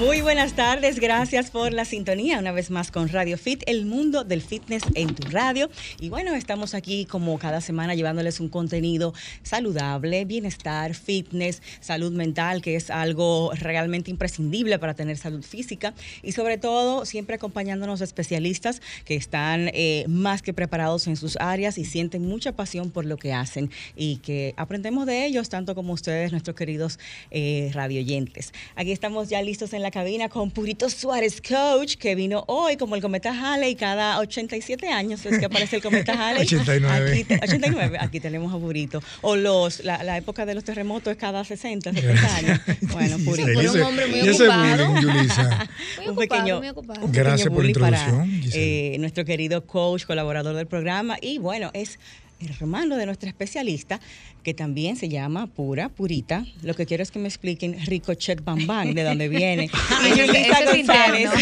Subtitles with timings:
[0.00, 4.24] Muy buenas tardes, gracias por la sintonía una vez más con Radio Fit, el mundo
[4.24, 5.68] del fitness en tu radio.
[6.00, 9.12] Y bueno, estamos aquí como cada semana llevándoles un contenido
[9.42, 16.32] saludable, bienestar, fitness, salud mental, que es algo realmente imprescindible para tener salud física y
[16.32, 21.84] sobre todo siempre acompañándonos especialistas que están eh, más que preparados en sus áreas y
[21.84, 26.32] sienten mucha pasión por lo que hacen y que aprendemos de ellos tanto como ustedes,
[26.32, 26.98] nuestros queridos
[27.30, 28.54] eh, radioyentes.
[28.76, 32.96] Aquí estamos ya listos en la cabina con Purito Suárez, coach, que vino hoy como
[32.96, 36.42] el cometa Halley cada 87 años es que aparece el cometa Halley.
[36.42, 37.10] 89.
[37.12, 39.02] Aquí, te- 89, aquí tenemos a Purito.
[39.22, 42.60] O los, la, la época de los terremotos es cada 60, 70 años.
[42.92, 43.50] Bueno, Purito.
[43.50, 44.88] Y Fue un hombre muy ocupado.
[44.88, 45.10] bullying.
[45.10, 47.00] Muy un ocupado, pequeño, muy ocupado.
[47.04, 48.94] un pequeño Gracias por la para, introducción, Giselle.
[48.94, 51.16] eh, nuestro querido coach, colaborador del programa.
[51.20, 51.98] Y bueno, es
[52.40, 54.00] hermano de nuestra especialista,
[54.42, 56.44] que también se llama Pura, Purita.
[56.62, 59.70] Lo que quiero es que me expliquen Ricochet Bam Bam, de dónde viene.
[60.76, 61.32] Interno.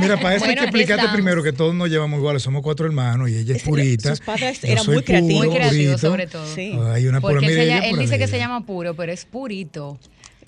[0.00, 2.86] Mira, para eso Bueno, hay que explicarte primero que todos nos llevamos iguales, somos cuatro
[2.86, 4.10] hermanos y ella es purita.
[4.10, 5.36] sus padres eran muy creativos.
[5.36, 5.98] Muy puro, creativo, purito.
[5.98, 6.54] sobre todo.
[6.54, 6.78] Sí.
[6.92, 9.98] Hay una Porque él, pura dice que se llama puro, pero es purito.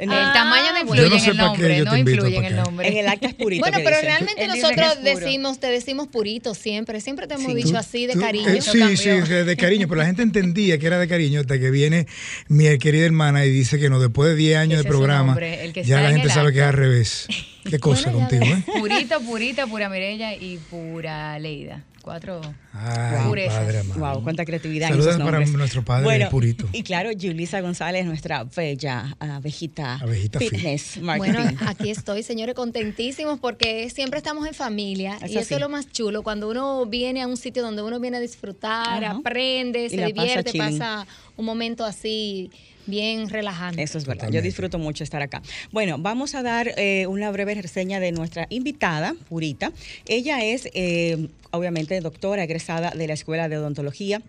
[0.00, 2.86] En el tamaño no influye no en el nombre, no influye en el nombre.
[2.88, 3.62] En el acta es Purito.
[3.62, 7.00] Bueno, pero realmente nosotros decimos, te decimos purito siempre.
[7.00, 7.54] Siempre te hemos Sí.
[7.56, 8.48] dicho Tú- así de tú- cariño.
[8.48, 11.58] eh, sí, sí, de, de cariño, pero la gente entendía que era de cariño hasta
[11.58, 12.06] que viene
[12.48, 15.72] mi querida hermana y dice que no, después de 10 años Ese de programa, nombre,
[15.84, 17.26] ya la en gente sabe que es al revés.
[17.68, 18.64] Qué cosa Bueno, contigo, ¿eh?
[18.80, 21.84] Purito, purita, pura Mirella y pura Leida.
[22.02, 22.40] Cuatro.
[22.72, 23.58] Ay, Purezas.
[23.58, 23.82] padre.
[23.98, 24.88] Wow, cuánta creatividad.
[24.88, 26.66] en Saludos esos para nuestro padre bueno, Purito.
[26.72, 30.50] Y claro, Julisa González, nuestra bella abejita, Abejita fit.
[30.50, 31.32] fitness marketing.
[31.34, 35.68] Bueno, aquí estoy, señores, contentísimos porque siempre estamos en familia Es y eso es lo
[35.68, 36.22] más chulo.
[36.22, 39.16] Cuando uno viene a un sitio donde uno viene a disfrutar, Ajá.
[39.18, 42.50] aprende, Y se pasa divierte, pasa un momento así
[42.88, 43.82] bien relajante.
[43.82, 44.30] Eso es verdad.
[44.30, 45.42] Yo disfruto mucho estar acá.
[45.70, 49.72] Bueno, vamos a dar eh, una breve reseña de nuestra invitada, Purita.
[50.06, 54.22] Ella es, eh, obviamente, doctora egresada de la Escuela de Odontología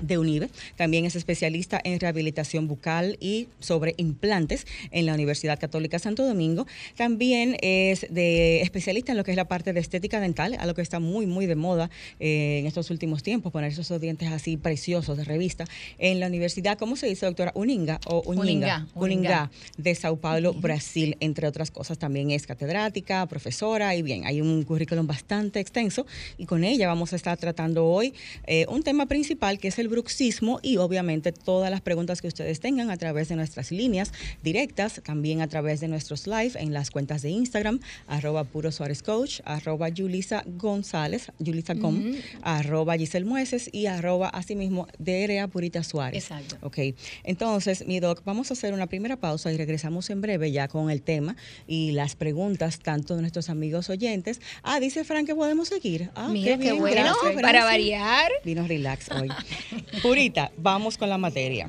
[0.00, 0.50] de UNIBE.
[0.76, 6.66] También es especialista en rehabilitación bucal y sobre implantes en la Universidad Católica Santo Domingo.
[6.96, 10.82] También es de especialista en lo que es la parte de estética dental, algo que
[10.82, 15.16] está muy, muy de moda eh, en estos últimos tiempos, poner esos dientes así preciosos
[15.16, 15.64] de revista
[15.98, 17.52] en la Universidad, ¿cómo se dice, doctora?
[17.54, 18.86] Uninga o Uninga.
[18.94, 19.50] Uningá.
[19.76, 21.98] de Sao Paulo, Brasil, entre otras cosas.
[21.98, 26.06] También es catedrática, profesora y bien, hay un currículum bastante extenso
[26.38, 28.14] y con ella vamos a estar tratando hoy
[28.46, 32.60] eh, un tema principal que es el bruxismo y obviamente todas las preguntas que ustedes
[32.60, 36.90] tengan a través de nuestras líneas directas, también a través de nuestros live en las
[36.90, 43.70] cuentas de Instagram, arroba puro Suárez Coach, arroba Yulisa González, Yulisa Com, arroba Giselle Mueces
[43.72, 46.22] y arroba asimismo DRA Purita Suárez.
[46.24, 46.56] Exacto.
[46.62, 46.78] Ok,
[47.24, 50.90] entonces, mi doc, vamos a hacer una primera pausa y regresamos en breve ya con
[50.90, 51.36] el tema
[51.66, 54.40] y las preguntas tanto de nuestros amigos oyentes.
[54.62, 56.10] Ah, dice Frank que podemos seguir.
[56.14, 57.64] Ah, Mira, qué bueno, gracias, para gracias.
[57.64, 58.30] variar.
[58.44, 59.28] Vino relax hoy.
[60.02, 61.68] Purita, vamos con la materia.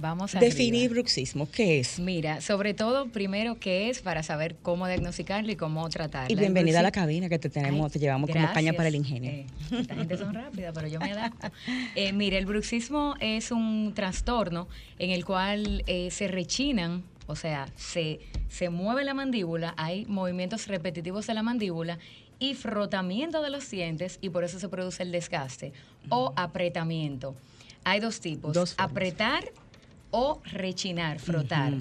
[0.00, 1.98] Vamos a Definir bruxismo, ¿qué es?
[1.98, 4.00] Mira, sobre todo, primero, ¿qué es?
[4.00, 6.32] Para saber cómo diagnosticarlo y cómo tratarlo.
[6.32, 8.76] Y bienvenida a la cabina que te tenemos, Ay, te llevamos como caña gracias.
[8.76, 9.30] para el ingenio.
[9.30, 11.50] Eh, esta gente son rápida, pero yo me adapto.
[11.94, 14.66] Eh, mire, el bruxismo es un trastorno
[14.98, 20.68] en el cual eh, se rechinan, o sea, se, se mueve la mandíbula, hay movimientos
[20.68, 21.98] repetitivos de la mandíbula
[22.42, 25.72] y frotamiento de los dientes y por eso se produce el desgaste
[26.08, 27.36] o apretamiento.
[27.84, 29.44] Hay dos tipos, Dos apretar
[30.10, 31.72] o rechinar, frotar.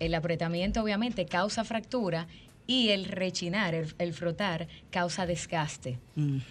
[0.00, 2.26] El apretamiento obviamente causa fractura
[2.68, 5.98] y el rechinar, el, el frotar, causa desgaste.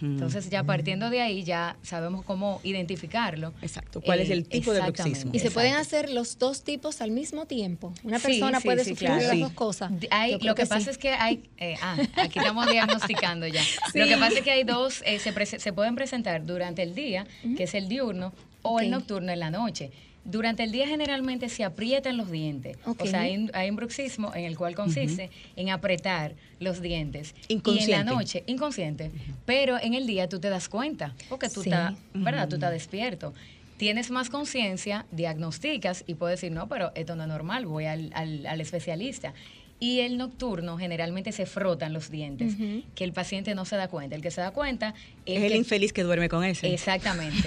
[0.00, 3.52] Entonces ya partiendo de ahí ya sabemos cómo identificarlo.
[3.62, 4.00] Exacto.
[4.00, 5.30] ¿Cuál es el tipo de bruxismo?
[5.34, 7.92] Y se pueden hacer los dos tipos al mismo tiempo.
[8.04, 9.22] Una Sí, persona sí, puede sí, sufrir claro.
[9.22, 9.40] las Sí.
[9.40, 9.92] dos cosas.
[10.10, 10.68] Hay- lo que, sí.
[10.68, 13.62] pasa es que hay, eh, ah, aquí estamos diagnosticando ya.
[13.94, 17.26] Lo que pasa es que hay dos, eh, se, se pueden presentar durante el día,
[17.56, 19.90] que es el diurno, o el nocturno en la noche.
[20.26, 22.76] Durante el día generalmente se aprietan los dientes.
[22.84, 27.34] O sea, hay, un- hay un bruxismo en el cual consiste en apretar los dientes.
[27.48, 27.92] Y en Inconsciente.
[27.92, 29.10] la noche, inconsciente.
[29.44, 31.70] Pero en el día tú te das cuenta, porque tú Sí.
[31.70, 32.48] estás, ¿verdad?
[32.48, 33.32] Tú estás despierto.
[33.76, 38.10] Tienes más conciencia, diagnosticas y puedes decir, no, pero esto no es normal, voy al,
[38.14, 39.32] al- al especialista.
[39.78, 42.54] Y el nocturno generalmente se frotan los dientes,
[42.94, 44.16] que el paciente no se da cuenta.
[44.16, 44.94] El que se da cuenta
[45.26, 46.72] Es el que- infeliz que duerme con ese.
[46.72, 47.46] Exactamente.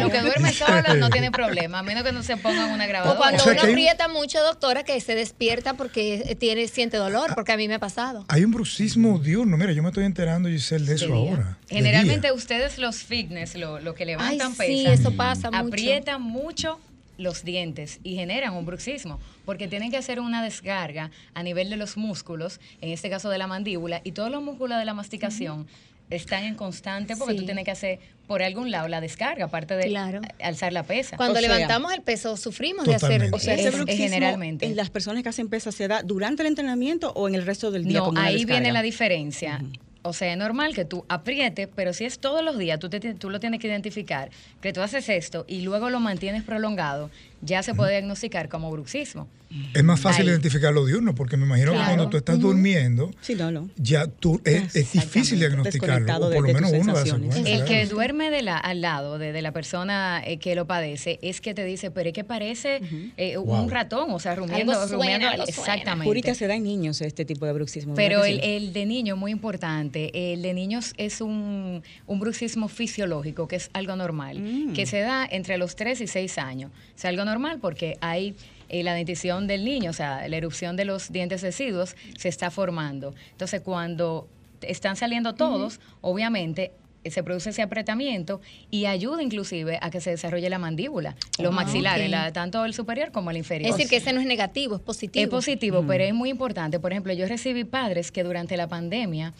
[0.00, 2.88] Lo que duerme solo no tiene problema, a menos que no se pongan una O
[2.88, 3.18] grabadora.
[3.18, 7.32] cuando O sea uno hay aprieta mucho, doctora, que se despierta porque tiene, siente dolor,
[7.36, 8.24] porque a mí me ha pasado.
[8.28, 9.56] Hay un bruxismo diurno.
[9.56, 11.58] Mira, yo me estoy enterando, Giselle, de eso de ahora.
[11.68, 15.68] Generalmente ustedes los fitness, lo, lo que Ay, levantan sí, pesas, eso pasa mucho.
[15.68, 16.80] aprietan mucho
[17.18, 21.76] los dientes y generan un bruxismo, porque tienen que hacer una descarga a nivel de
[21.76, 25.66] los músculos, en este caso de la mandíbula, y todos los músculos de la masticación
[26.10, 27.40] están en constante porque Sí.
[27.40, 30.20] tú tienes que hacer por algún lado la descarga, aparte de Claro.
[30.42, 31.16] alzar la pesa.
[31.16, 33.30] Cuando O sea- levantamos el peso, sufrimos de hacer.
[33.32, 34.66] O sea, Es- ese es bruxismo generalmente.
[34.66, 37.70] en las personas que hacen pesas se da durante el entrenamiento o en el resto
[37.70, 37.98] del día.
[38.00, 39.62] No, como una ahí viene la diferencia.
[40.06, 43.00] O sea, es normal que tú aprietes, pero si es todos los días, tú, te,
[43.14, 44.30] tú lo tienes que identificar,
[44.60, 47.10] que tú haces esto y luego lo mantienes prolongado,
[47.40, 49.26] ya se puede diagnosticar como bruxismo.
[49.72, 50.30] Es más fácil Ahí.
[50.32, 51.84] identificar lo diurno, porque me imagino Claro.
[51.84, 53.68] que cuando tú estás durmiendo, Sí, no, no.
[53.76, 56.28] ya tú es, es difícil diagnosticarlo.
[56.28, 56.94] De- por lo menos uno.
[56.98, 57.64] El claro.
[57.64, 61.40] que duerme de la, al lado de, de la persona eh, que lo padece es
[61.40, 62.80] que te dice, pero es que parece
[63.16, 63.62] eh, Wow.
[63.62, 65.28] un ratón, o sea, rumiando, Algo suena, rumiando.
[65.28, 65.60] algo suena.
[65.74, 66.04] exactamente.
[66.08, 67.94] Purita se da en niños este tipo de bruxismo.
[67.94, 68.46] Pero ¿verdad el, sí?
[68.66, 73.70] el de niño, muy importante, el de niños es un, un bruxismo fisiológico, que es
[73.72, 74.72] algo normal, Mm.
[74.74, 76.70] que se da entre los 3 y 6 años.
[76.96, 78.34] Es algo normal porque hay
[78.68, 82.50] eh, la dentición del niño, o sea, la erupción de los dientes deciduos se está
[82.50, 83.14] formando.
[83.32, 84.26] Entonces, cuando
[84.62, 86.72] están saliendo todos, obviamente eh,
[87.10, 88.40] se produce ese apretamiento
[88.70, 92.74] y ayuda inclusive a que se desarrolle la mandíbula, los Ah, maxilares, la- tanto el
[92.74, 93.70] superior como el inferior.
[93.70, 95.22] Es decir, que ese no es negativo, es positivo.
[95.22, 96.80] Es positivo, pero es muy importante.
[96.80, 99.32] Por ejemplo, yo recibí padres que durante la pandemia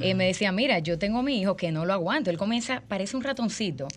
[0.00, 2.82] eh, me decían, mira, yo tengo a mi hijo que no lo aguanto, él comienza,
[2.88, 3.88] parece un ratoncito.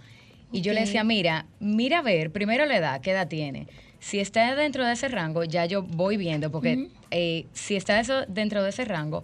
[0.52, 3.68] Y yo le decía, mira, mira a ver, primero la edad, qué edad tiene.
[4.00, 8.26] Si está dentro de ese rango, ya yo voy viendo, porque eh, si está eso
[8.28, 9.24] dentro de ese rango,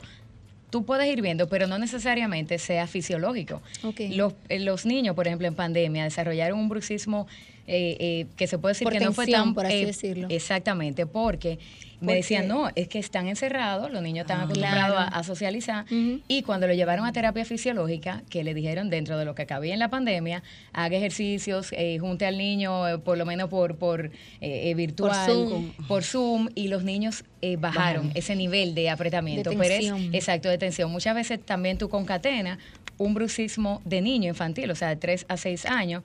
[0.72, 3.62] tú puedes ir viendo, pero no necesariamente sea fisiológico.
[3.84, 4.00] Ok.
[4.10, 7.28] Los, eh, los niños, por ejemplo, en pandemia, desarrollaron un bruxismo
[7.72, 9.54] eh, eh, que se puede decir Por que no fue tensión, tan...
[9.56, 10.28] por así eh, decirlo.
[10.30, 11.58] Exactamente, porque
[12.02, 12.48] me ¿Por decían, qué?
[12.50, 14.44] no, es que están encerrados, los niños están Ah.
[14.44, 15.16] acostumbrados Claro.
[15.16, 15.86] a, a socializar,
[16.28, 19.74] y cuando lo llevaron a terapia fisiológica, que le dijeron dentro de lo que cabía
[19.74, 20.42] en la pandemia,
[20.74, 24.10] haga ejercicios, eh, junte al niño eh, por lo menos por, por
[24.76, 25.72] virtual, Zoom.
[25.88, 29.50] por Zoom, y los niños eh, bajaron ese nivel de apretamiento.
[29.50, 30.14] De Pero es- tensión.
[30.16, 30.92] exacto, de tensión.
[30.92, 32.58] Muchas veces también tú concatenas
[32.98, 36.04] un bruxismo de niño infantil, o sea, de 3 a 6 años,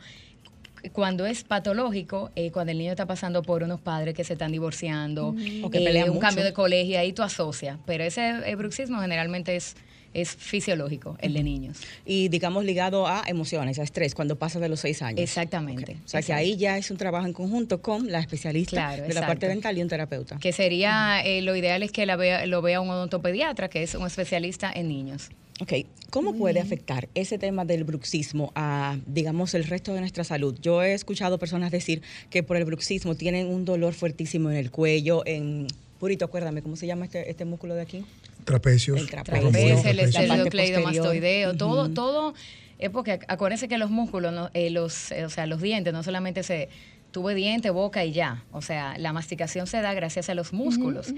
[0.92, 4.52] cuando es patológico, eh, cuando el niño está pasando por unos padres que se están
[4.52, 6.26] divorciando, O que eh, pelean un mucho.
[6.26, 7.78] cambio de colegio, ahí tú asocias.
[7.86, 9.76] Pero ese eh, bruxismo generalmente es,
[10.14, 11.78] es fisiológico, el de niños.
[12.06, 15.20] Y digamos ligado a emociones, a estrés, cuando pasa de los seis años.
[15.20, 15.96] Exactamente.
[16.04, 19.12] O sea que ahí ya es un trabajo en conjunto con la especialista Claro, de
[19.14, 20.38] la parte dental y un terapeuta.
[20.38, 23.94] Que sería, eh, lo ideal es que la vea, lo vea un odontopediatra, que es
[23.94, 25.28] un especialista en niños.
[25.58, 25.72] Ok,
[26.10, 30.54] ¿cómo puede afectar ese tema del bruxismo a, digamos, el resto de nuestra salud?
[30.60, 34.70] Yo he escuchado personas decir que por el bruxismo tienen un dolor fuertísimo en el
[34.70, 35.66] cuello, en...
[35.98, 38.04] Purito, acuérdame, ¿cómo se llama este, este músculo de aquí?
[38.44, 39.00] Trapecios.
[39.00, 41.56] El trapecio, Trapecio, el la parte estereocleidomastoideo, posterior.
[41.56, 42.34] todo, todo,
[42.78, 46.02] es porque acuérdense que los músculos, no- eh, los, eh, o sea, los dientes, no
[46.02, 46.68] solamente se
[47.16, 51.14] tuve diente, boca y ya, o sea, la masticación se da gracias a los músculos.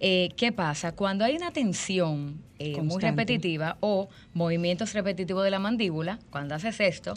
[0.00, 0.90] Eh, ¿Qué pasa?
[0.90, 6.80] Cuando hay una tensión eh, muy repetitiva o movimientos repetitivos de la mandíbula, cuando haces
[6.80, 7.14] esto,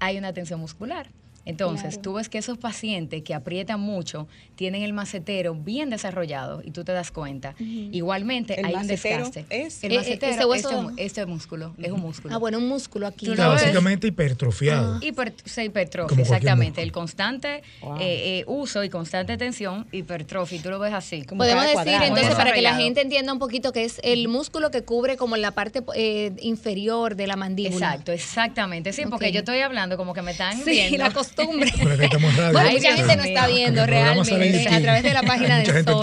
[0.00, 1.08] hay una tensión muscular.
[1.46, 2.02] Entonces, Claro.
[2.02, 4.26] tú ves que esos pacientes que aprietan mucho
[4.56, 7.54] tienen el macetero bien desarrollado y tú te das cuenta.
[7.58, 9.46] Igualmente, ¿El hay un desgaste.
[9.48, 9.82] es?
[9.84, 12.34] El Eh, eh, macetero, ese hueso- este, este músculo, es un músculo.
[12.34, 13.28] Ah, bueno, un músculo aquí.
[13.28, 13.38] Ves.
[13.38, 14.98] básicamente hipertrofiado.
[15.02, 16.66] Hiper, se hipertrofia, exactamente.
[16.80, 16.82] músculo.
[16.84, 17.96] El constante Wow.
[17.98, 20.58] eh, eh, uso y constante tensión, hipertrofia.
[20.58, 21.22] y Tú lo ves así.
[21.22, 22.04] Como Podemos decir cuadrado.
[22.04, 25.36] entonces para que la gente entienda un poquito que es el músculo que cubre como
[25.36, 27.86] la parte eh, inferior de la mandíbula.
[27.92, 28.92] Exacto, exactamente.
[28.92, 30.98] Sí, porque yo estoy hablando como que me están Sí, viendo.
[30.98, 31.72] la costumbre.
[31.76, 32.52] Pero que estamos en radio.
[32.52, 35.92] Bueno, mucha gente no está viendo realmente a través de la página Mucha del gente
[35.92, 36.02] Sol.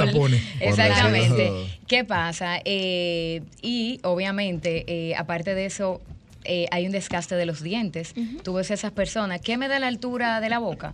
[0.60, 1.52] Exactamente.
[1.88, 2.60] ¿Qué pasa?
[2.66, 6.02] Eh, y obviamente, eh, aparte de eso,
[6.46, 8.14] eh, hay un desgaste de los dientes.
[8.44, 10.94] Tú ves esas personas, ¿qué me da la altura de la boca?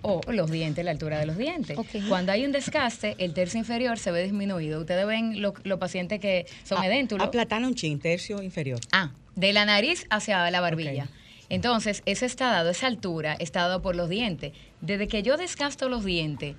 [0.00, 1.76] O los dientes, la altura de los dientes.
[2.08, 4.80] Cuando hay un desgaste, el tercio inferior se ve disminuido.
[4.80, 7.26] Ustedes ven lo- los pacientes que son A- edéntulos.
[7.26, 8.78] Aplatana un chin, tercio inferior.
[8.92, 11.08] Ah, de la nariz hacia la barbilla.
[11.50, 14.52] Entonces, eso está dado, esa altura está dado por los dientes.
[14.80, 16.56] Desde que yo desgasto los dientes,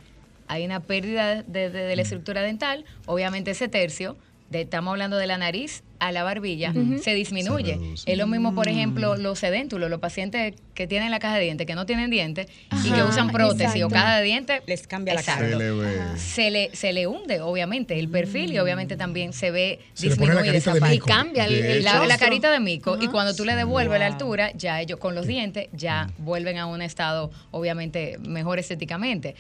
[0.48, 2.86] hay una pérdida de, de- de la estructura dental.
[3.06, 4.18] Obviamente ese tercio,
[4.50, 7.78] de- estamos hablando de la nariz a la barbilla, se disminuye.
[7.96, 8.72] Se es lo mismo, por Mm.
[8.72, 12.48] ejemplo, los sedéntulos, los pacientes que tienen la caja de dientes, que no tienen dientes
[12.86, 15.50] y que usan prótesis o caja de dientes, Les cambia la cara.
[15.50, 19.80] Se le se le, se le hunde, obviamente, el perfil y obviamente también se ve
[19.94, 20.96] Se esa parte.
[20.96, 21.84] Y cambia el.
[21.84, 25.16] La, la carita de mico y cuando tú le devuelves la altura, ya ellos con
[25.16, 29.36] los dientes ya vuelven a un estado obviamente mejor estéticamente.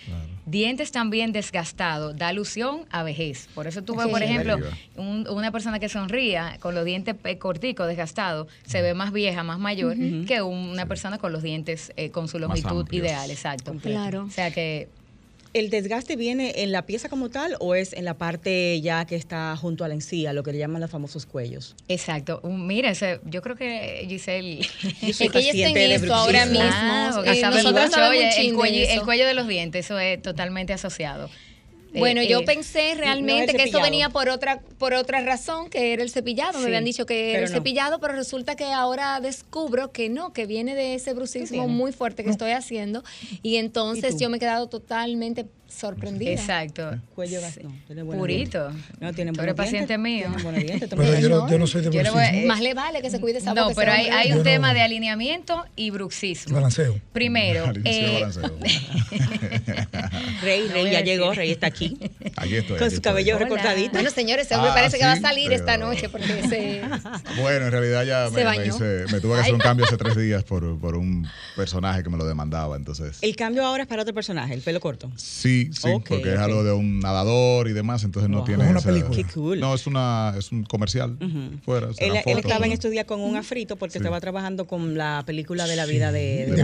[0.45, 3.47] Dientes también desgastados da alusión a vejez.
[3.53, 4.57] Por eso tú ves, por ejemplo,
[4.95, 9.43] un- una persona que sonría con los dientes eh, corticos, desgastados, se ve más vieja,
[9.43, 13.73] más mayor que una persona con los dientes eh, con su longitud ideal, exacto.
[13.81, 14.25] Claro.
[14.25, 14.87] O sea que
[15.51, 19.15] ¿El desgaste viene en la pieza como tal o es en la parte ya que
[19.15, 21.75] está junto a la encía, lo que le llaman los famosos cuellos?
[21.87, 22.39] Exacto.
[22.43, 24.59] Mira, ese- yo creo que Giselle.
[25.01, 26.61] Yo soy Es que ella está en esto ahora mismo.
[26.61, 28.09] Ah, Eh, nosotros mucho.
[28.09, 31.31] Oye, el, cuello de los dientes, eso es totalmente asociado.
[31.93, 35.93] Bueno, Eh, yo eh, pensé realmente que esto venía por otra por otra razón, que
[35.93, 36.53] era el cepillado.
[36.53, 37.55] Sí, Me habían dicho que era el no.
[37.57, 41.69] cepillado, pero resulta que ahora descubro que no, que viene de ese bruxismo tienes?
[41.69, 43.03] muy fuerte que estoy haciendo.
[43.43, 46.31] Y entonces yo me he quedado totalmente sorprendida.
[46.31, 46.99] Exacto.
[47.13, 48.71] Cuello gas- no, tiene buenos Purito.
[48.99, 50.27] No, tiene Tú eres paciente mío.
[50.65, 52.47] dientes, Pero yo no, yo no soy de Yo le voy a- bruxismo.
[52.47, 54.81] Más le vale que se cuide esa No, boca, pero hay, un no- tema de
[54.81, 56.55] alineamiento y bruxismo.
[56.55, 56.99] Balanceo.
[57.13, 58.57] Primero, eh, balanceo.
[60.41, 61.33] Rey, Rey ya llegó.
[61.33, 61.78] Rey está aquí.
[62.35, 62.77] Aquí estoy.
[62.77, 62.99] Con aquí su estoy.
[63.01, 63.45] cabello Hola.
[63.45, 63.91] recortadito.
[63.93, 66.81] Bueno, señores, ese hombre Ah, parece que va a salir esta noche porque se...
[67.41, 69.97] Bueno, en realidad ya Se me, me hice- me tuve que hacer un cambio hace
[69.97, 72.75] tres días por, por un personaje que me lo demandaba.
[72.75, 75.11] Entonces, El cambio ahora es para otro personaje, el pelo corto.
[75.15, 78.63] sí, sí, porque es algo de un nadador y demás, entonces no tiene.
[78.63, 79.15] Es una esa- película.
[79.15, 79.59] Qué cool.
[79.59, 81.17] No, es, una, es un comercial
[81.63, 81.89] fuera.
[81.97, 83.97] Él, estaba en estos días con un afrito porque Sí.
[83.99, 86.63] estaba trabajando con la película de la vida de, de De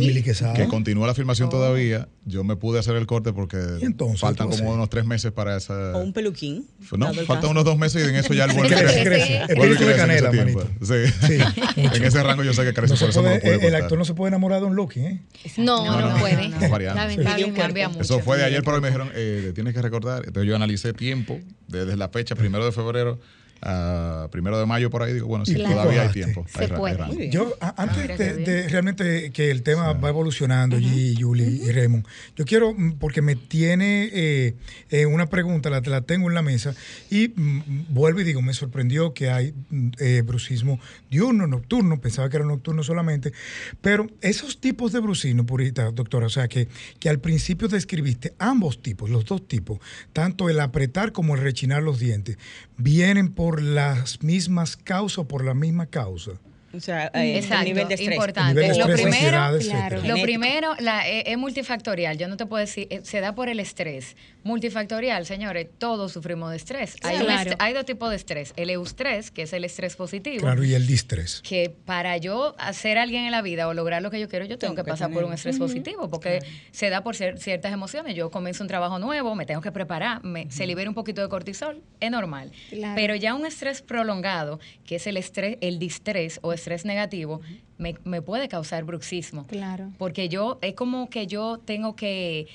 [0.00, 1.14] Mili que continúa la Oh.
[1.14, 2.08] filmación todavía.
[2.24, 4.74] Yo me pude hacer el corte porque ¿Y entonces faltan como haces?
[4.76, 5.96] unos tres meses para esa.
[5.96, 6.66] O un peluquín.
[6.96, 9.54] No, faltan unos dos meses y en eso ya el vuelve a Crece, crece.
[9.54, 10.66] Vuelve a Espíritu de crecer en ese canela.
[10.82, 11.26] Sí.
[11.26, 13.50] Sí, en ese rango yo sé que crece, No por eso no puede- lo pude
[13.50, 13.82] el, el cortar.
[13.82, 15.20] actor no se puede enamorar de un Loki, ¿eh?
[15.56, 16.48] No, no, No, no, puede.
[16.48, 17.54] no, no.
[17.54, 18.00] Cambia mucho.
[18.02, 20.24] Eso fue de ayer, pero me dijeron, eh, tienes que recordar.
[20.26, 23.18] Entonces yo analicé tiempo, desde la fecha, primero de febrero
[23.62, 25.12] a primero de mayo por ahí.
[25.14, 26.46] Digo, bueno, sí, Y todavía hay tiempo.
[26.48, 27.30] Se Hay puede.
[27.30, 32.44] Yo, a- antes de, realmente que el tema va evolucionando, G, Julie y Raymond, yo
[32.44, 34.54] quiero, mm, porque me tiene eh,
[34.90, 36.74] eh, una pregunta, la, la tengo en la mesa,
[37.10, 40.78] y mm, vuelvo y digo, me sorprendió que hay mm, eh, brucismo
[41.10, 43.32] diurno, nocturno, pensaba que era nocturno solamente,
[43.80, 46.68] pero esos tipos de brucismo, Purita, doctora, o sea, que,
[47.00, 49.78] que al principio describiste ambos tipos, los dos tipos,
[50.12, 52.38] tanto el apretar como el rechinar los dientes,
[52.78, 56.32] vienen por las mismas causas o por la misma causa.
[56.74, 58.12] O sea, eh, Exacto, el nivel de estrés.
[58.14, 58.54] importante.
[58.60, 59.96] Nivel de Lo estrés, primero, ansiedad, claro.
[59.96, 60.16] etcétera.
[60.16, 62.18] Lo primero la, es, es multifactorial.
[62.18, 64.16] Yo no te puedo decir, eh, se da por el estrés.
[64.44, 66.96] Multifactorial, señores, todos sufrimos de estrés.
[67.02, 67.74] Hay, Claro.
[67.74, 68.52] dos tipos de estrés.
[68.56, 70.40] El eustrés, que es el estrés positivo.
[70.42, 71.40] Claro, y el distrés.
[71.42, 74.58] que para yo hacer alguien en la vida o lograr lo que yo quiero, yo
[74.58, 77.72] tengo, Tengo que que pasar por un estrés positivo, porque se da por cier- ciertas
[77.72, 78.14] emociones.
[78.14, 81.28] Yo comienzo un trabajo nuevo, me tengo que preparar, me- se libera un poquito de
[81.28, 82.50] cortisol, es normal.
[82.70, 82.94] Claro.
[82.96, 87.40] Pero ya un estrés prolongado, que es el estrés, el distrés o estrés negativo,
[87.78, 89.46] me, me puede causar bruxismo.
[89.46, 89.90] Claro.
[89.98, 92.46] Porque yo, es como que yo tengo que,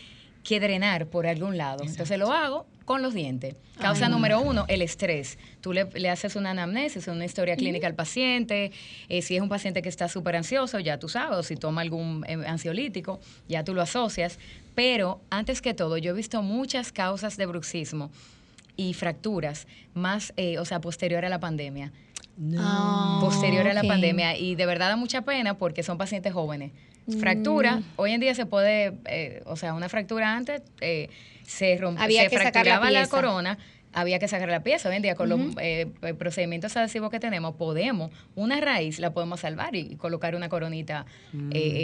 [0.43, 1.83] que drenar por algún lado.
[1.83, 3.55] Entonces lo hago con los dientes.
[3.79, 5.37] Causa número uno, el estrés.
[5.61, 8.71] Tú le, le haces una anamnesis, una historia clínica al paciente.
[9.09, 11.81] Eh, si es un paciente que está súper ansioso, ya tú sabes, o si toma
[11.81, 14.37] algún eh, ansiolítico, ya tú lo asocias.
[14.75, 18.11] Pero antes que todo, yo he visto muchas causas de bruxismo
[18.75, 21.91] y fracturas más, eh, o sea, posterior a la pandemia
[22.57, 26.71] Ah, posterior a la pandemia y de verdad da mucha pena porque son pacientes jóvenes.
[27.19, 31.09] Fractura, hoy en día se puede, eh, o sea, una fractura antes eh,
[31.45, 33.57] se rompe, Había se que sacar la fracturaba la, corona,
[33.91, 34.87] había que sacar la pieza.
[34.87, 35.87] Hoy en día con los eh,
[36.17, 41.05] procedimientos adhesivos que tenemos, podemos, una raíz la podemos salvar y, y colocar una coronita.
[41.33, 41.37] o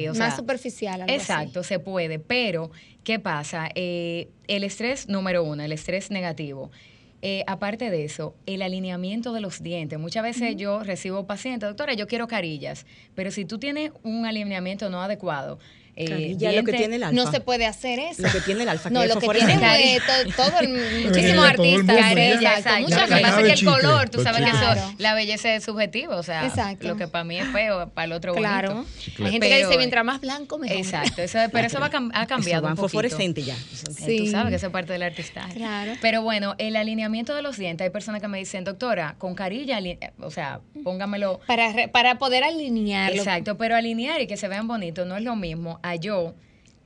[0.08, 1.22] Más sea, superficial, algo así.
[1.22, 2.72] Exacto, se puede, pero
[3.04, 3.70] ¿qué pasa?
[3.76, 6.72] El estrés número uno, el estrés negativo.
[7.22, 10.00] Eh, aparte de eso, el alineamiento de los dientes.
[10.00, 14.90] Muchas veces yo recibo pacientes, doctora, yo quiero carillas, pero si tú tienes un alineamiento
[14.90, 15.60] no adecuado,
[16.00, 17.16] eh, Carilla, lo que tiene el alfa.
[17.16, 18.22] No se puede hacer eso.
[18.24, 21.40] Lo que tiene el alfa, No, lo es que tiene to- todo muchísimos Todo el
[21.40, 21.78] artistas.
[21.78, 22.58] mundo, Carilla, ya.
[22.58, 22.82] exacto.
[22.82, 23.30] mucha La- Lo que la gente.
[23.30, 24.82] pasa es que el color, tú sabes que eso, Claro.
[24.98, 26.88] la belleza es subjetiva, o sea, Exacto.
[26.88, 28.74] lo que para mí es feo, para el otro Claro.
[28.74, 28.90] bonito.
[29.26, 30.78] Hay gente que dice, mientras más blanco, mejor.
[30.78, 32.82] Exacto, eso, pero eso va a cam- ha Eso cambiado un poquito.
[32.84, 33.56] fosforescente ya.
[33.56, 33.58] Eh,
[34.06, 34.18] Sí.
[34.20, 35.54] Tú sabes que eso es parte del artistaje.
[35.56, 35.94] Claro.
[36.02, 39.80] Pero bueno, el alineamiento de los dientes, hay personas que me dicen, doctora, con carilla,
[39.80, 41.40] eh, o sea, póngamelo.
[41.48, 43.18] Para, re- para poder alinearlo.
[43.18, 46.36] Exacto, pero alinear y que se vean bonitos no es lo mismo a yo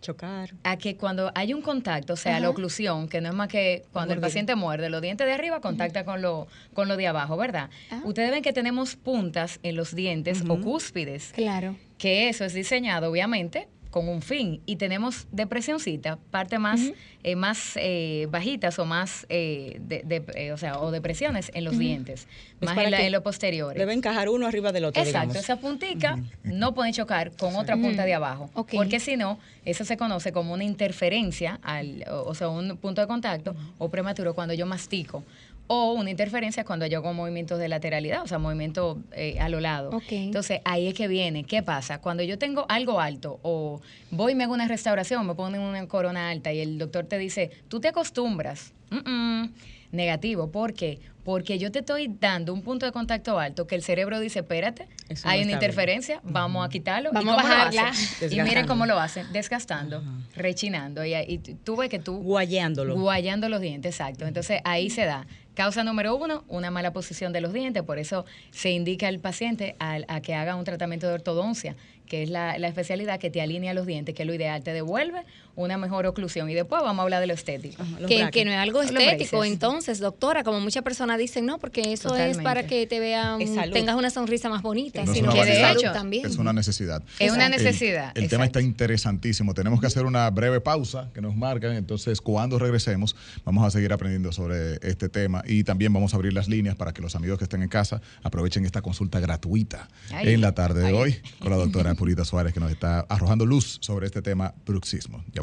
[0.04, 0.50] Chocar.
[0.64, 3.84] A que cuando hay un contacto, o sea, la oclusión, que no es más que
[3.94, 7.38] cuando el paciente muerde, los dientes de arriba contacta con lo, con lo de abajo,
[7.38, 7.70] ¿verdad?
[8.04, 11.78] Ustedes ven que tenemos puntas en los dientes o cúspides Claro.
[11.98, 14.60] que eso es diseñado obviamente con un fin.
[14.66, 16.82] Y tenemos depresioncita, parte más
[17.24, 21.64] eh, más eh, bajitas o más eh, de, de- eh, o sea o depresiones en
[21.64, 22.28] los dientes,
[22.60, 23.76] Es más para en, la- en lo posterior.
[23.78, 25.36] Debe encajar uno arriba del otro, Exacto, digamos.
[25.44, 29.96] esa puntica no puede chocar con otra punta de abajo, porque si no, eso se
[29.96, 34.54] conoce como una interferencia, al, o, o sea, un punto de contacto o prematuro cuando
[34.56, 35.24] yo mastico.
[35.68, 39.60] O una interferencia cuando yo hago movimientos de lateralidad, o sea, movimiento eh, a lo
[39.60, 39.92] lado.
[40.10, 41.46] Entonces, ahí es que viene.
[41.46, 42.00] ¿Qué pasa?
[42.00, 45.88] Cuando yo tengo algo alto o voy y me hago una restauración, me ponen una
[45.88, 48.74] corona alta y el doctor te dice, tú te acostumbras.
[49.06, 49.54] Mm, mm.
[49.92, 50.52] Negativo.
[50.52, 51.00] ¿Por qué?
[51.24, 54.88] Porque yo te estoy dando un punto de contacto alto que el cerebro dice, espérate,
[55.08, 55.58] Eso hay una bien.
[55.58, 57.12] interferencia, vamos a quitarlo.
[57.12, 57.88] ¿Y Vamos a cómo lo bajarla.
[57.90, 58.04] hacen?
[58.04, 58.44] Y Desgastando.
[58.50, 60.04] miren cómo lo hacen, desgastando,
[60.36, 61.06] rechinando.
[61.06, 62.96] Y, y tú ves que tú Guayándolo.
[63.00, 64.26] Guayando los dientes, exacto.
[64.26, 65.26] Entonces ahí se da.
[65.54, 67.84] Causa número uno, una mala posición de los dientes.
[67.84, 71.76] Por eso se indica al paciente a, que haga un tratamiento de ortodoncia,
[72.08, 74.74] que es la, la especialidad que te alinea los dientes, que es lo ideal, te
[74.74, 75.24] devuelve
[75.56, 76.50] una mejor oclusión.
[76.50, 77.84] Y después vamos a hablar de lo estético.
[78.00, 81.94] Los Que, no es algo Los estético, entonces, doctora, como muchas personas dicen, no, porque
[81.94, 83.40] eso es para que te vean,
[83.72, 86.26] tengas una sonrisa más bonita, No sino que salud hecho, también.
[86.26, 87.04] Es una necesidad.
[87.20, 89.54] Es una necesidad, El, tema está interesantísimo.
[89.54, 91.74] Tenemos que hacer una breve pausa que nos marcan.
[91.74, 96.34] Entonces, cuando regresemos, vamos a seguir aprendiendo sobre este tema y también vamos a abrir
[96.34, 100.34] las líneas para que los amigos que estén en casa aprovechen esta consulta gratuita Ay.
[100.34, 100.94] en la tarde de Ay.
[100.94, 105.24] hoy con la doctora Purita Suárez que nos está arrojando luz sobre este tema bruxismo.
[105.34, 105.43] Ya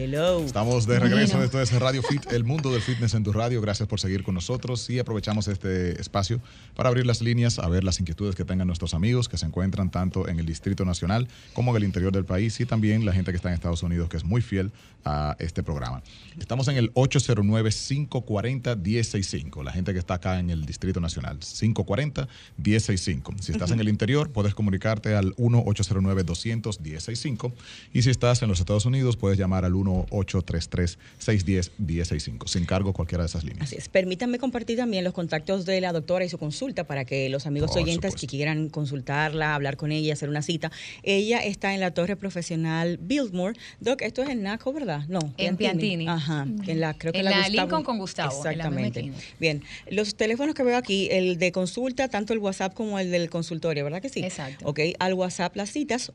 [0.00, 0.44] Hello.
[0.44, 1.42] Estamos de regreso.
[1.42, 3.60] Esto es Radio Fit, el mundo del fitness en tu radio.
[3.60, 6.40] Gracias por seguir con nosotros y aprovechamos este espacio
[6.76, 9.90] para abrir las líneas, a ver las inquietudes que tengan nuestros amigos que se encuentran
[9.90, 13.32] tanto en el Distrito Nacional como en el interior del país y también la gente
[13.32, 14.70] que está en Estados Unidos que es muy fiel
[15.04, 16.00] a este programa.
[16.38, 23.40] Estamos en el 809-540-1065, la gente que está acá en el Distrito Nacional, 540-1065.
[23.40, 27.52] Si estás en el interior, puedes comunicarte al 1-809-200-1065
[27.92, 33.28] y si estás en los Estados Unidos, puedes llamar al 1-833-610-1065, sin cargo cualquiera de
[33.28, 33.62] esas líneas.
[33.62, 33.88] Así es.
[33.88, 37.70] Permítanme compartir también los contactos de la doctora y su consulta para que los amigos
[37.70, 38.20] Por oyentes supuesto.
[38.20, 40.70] que quieran consultarla, hablar con ella, hacer una cita.
[41.02, 43.58] Ella está en la Torre Profesional Biltmore.
[43.80, 45.04] Doc, esto es en Naco, ¿verdad?
[45.08, 45.18] No.
[45.36, 46.08] En Piantini.
[46.08, 46.46] Ajá.
[46.66, 49.24] en la, creo que En la, la Gustavo- Lincoln con Gustavo, en la misma Exactamente.
[49.40, 49.62] Bien.
[49.90, 53.84] Los teléfonos que veo aquí, el de consulta, tanto el WhatsApp como el del consultorio,
[53.84, 54.20] ¿verdad que sí?
[54.20, 54.66] Exacto.
[54.68, 56.12] Ok, al WhatsApp las citas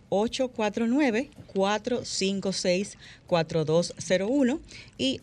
[3.54, 4.60] 849-456-4201
[4.98, 5.22] y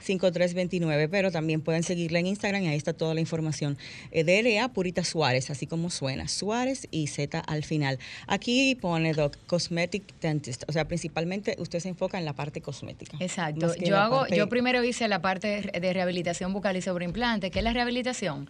[0.00, 1.08] 809-547-5329.
[1.10, 3.78] Pero también pueden seguirla en Instagram y ahí está toda la información.
[4.10, 7.98] Eh, DRA Purita Suárez, así como suena, Suárez y Z al final.
[8.26, 13.16] Aquí pone Doc, Cosmetic Dentist, o sea, principalmente usted se enfoca en la parte cosmética.
[13.20, 13.74] Exacto.
[13.76, 17.58] Yo hago, parte- yo primero hice la parte de rehabilitación bucal y sobre implante, que
[17.60, 18.48] es la rehabilitación.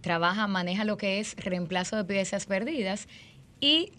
[0.00, 3.08] Trabaja, maneja lo que es reemplazo de piezas perdidas
[3.60, 3.92] y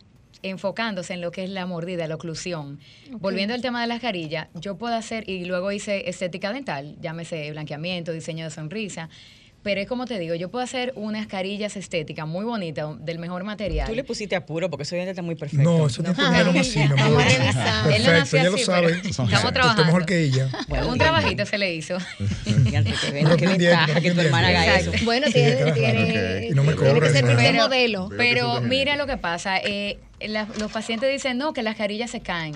[0.44, 2.80] enfocándose en lo que es la mordida, la oclusión.
[3.12, 7.50] Volviendo al tema de las carillas, yo puedo hacer, y luego hice estética dental, llámese
[7.52, 9.10] blanqueamiento, diseño de sonrisa,
[9.64, 13.44] pero es como te digo, yo puedo hacer unas carillas estéticas muy bonitas, del mejor
[13.44, 13.88] material.
[13.90, 15.64] Tú le pusiste apuro porque ese diente está muy perfecto.
[15.64, 16.16] No, eso tiene
[16.54, 16.94] que ser así.
[16.96, 17.84] Vamos a revisar.
[17.84, 18.88] No Perfecto, ella lo así, sabe.
[19.02, 19.86] pero Son- Estamos trabajando.
[19.86, 20.50] Mejor que ella.
[20.88, 22.00] un trabajito se le hizo.
[22.00, 24.92] Fíjate, ven- qué aprendiendo, ventaja que tu hermana haga eso.
[25.04, 27.36] Bueno, tiene, tiene, no que ser ¿no?
[27.36, 28.10] Pero- modelo.
[28.10, 31.64] Que Pero eso te mira lo que pasa, eh, la- los pacientes dicen, no, que
[31.64, 32.56] las carillas se caen.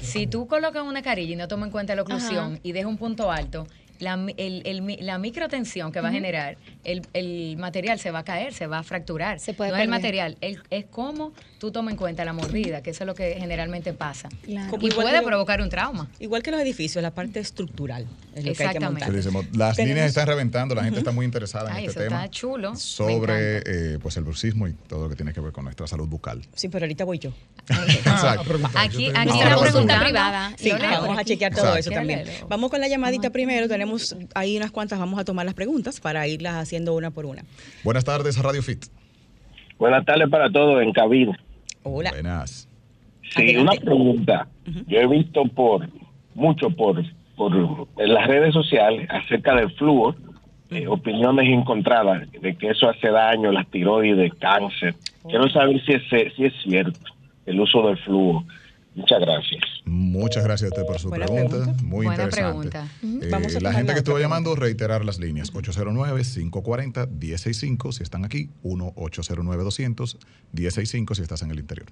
[0.00, 2.96] Si tú colocas una carilla y no tomas en cuenta la oclusión y dejas un
[2.96, 3.66] punto alto,
[4.00, 8.10] la, mi- el- el mi- la microtensión que va a generar, el, el material se
[8.10, 9.38] va a caer, se va a fracturar.
[9.40, 12.82] Se puede no es el material, el- es cómo tú tomas en cuenta la mordida,
[12.82, 14.28] que eso es lo que generalmente pasa.
[14.42, 14.76] Claro.
[14.80, 16.08] Y puede lo- provocar un trauma.
[16.18, 19.30] Igual que los edificios, la parte estructural es lo que hay que Exactamente.
[19.30, 19.56] montar.
[19.56, 22.24] Las líneas están reventando, la gente está muy interesada en Ay, este eso tema.
[22.24, 22.74] está chulo.
[22.76, 26.08] Sobre eh, pues el bruxismo y todo lo que tiene que ver con nuestra salud
[26.08, 26.42] bucal.
[26.54, 27.32] Sí, pero ahorita voy yo.
[27.68, 28.40] Ah, Exacto.
[28.40, 30.52] a preguntar, Aquí- aquí no, pregunta privada.
[30.56, 31.80] Sí, vamos a chequear todo Exacto.
[31.80, 32.24] eso también.
[32.48, 33.68] Vamos con la llamadita primero.
[33.68, 33.89] Tenemos
[34.34, 37.44] ahí unas cuantas, vamos a tomar las preguntas para irlas haciendo una por una.
[37.84, 38.86] Buenas tardes, Radio Fit.
[39.78, 41.38] Buenas tardes para todos en cabina.
[41.82, 42.10] Hola.
[42.10, 42.68] Buenas.
[43.34, 43.60] Sí, Adelante.
[43.60, 44.48] una pregunta.
[44.86, 45.88] Yo he visto por
[46.34, 47.02] mucho por
[47.36, 50.14] por en las redes sociales acerca del flúor,
[50.70, 54.94] eh, opiniones encontradas de que eso hace daño, las tiroides, cáncer.
[55.26, 56.02] Quiero saber si es,
[56.36, 57.00] si es cierto
[57.46, 58.42] el uso del flúor
[58.94, 59.62] Muchas gracias.
[59.84, 61.56] Muchas gracias a usted por su Buena pregunta.
[61.58, 61.82] pregunta.
[61.84, 62.70] Muy Buena interesante.
[62.70, 62.88] pregunta.
[63.26, 65.52] Eh, Vamos a la gente que estuvo llamando, reiterar las líneas.
[65.52, 68.48] 809-540-165 si están aquí.
[68.64, 71.86] 1-809-200-165 si estás en el interior.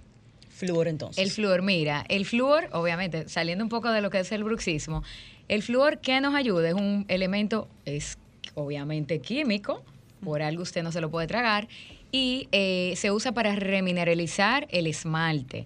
[0.51, 1.23] Flúor entonces.
[1.25, 5.05] El flúor, mira, el flúor, obviamente, saliendo un poco de lo que es el bruxismo,
[5.47, 8.19] el flúor que nos ayuda es un elemento, es
[8.55, 9.85] obviamente químico,
[10.21, 11.69] por algo usted no se lo puede tragar,
[12.11, 15.65] y eh, se usa para remineralizar el esmalte.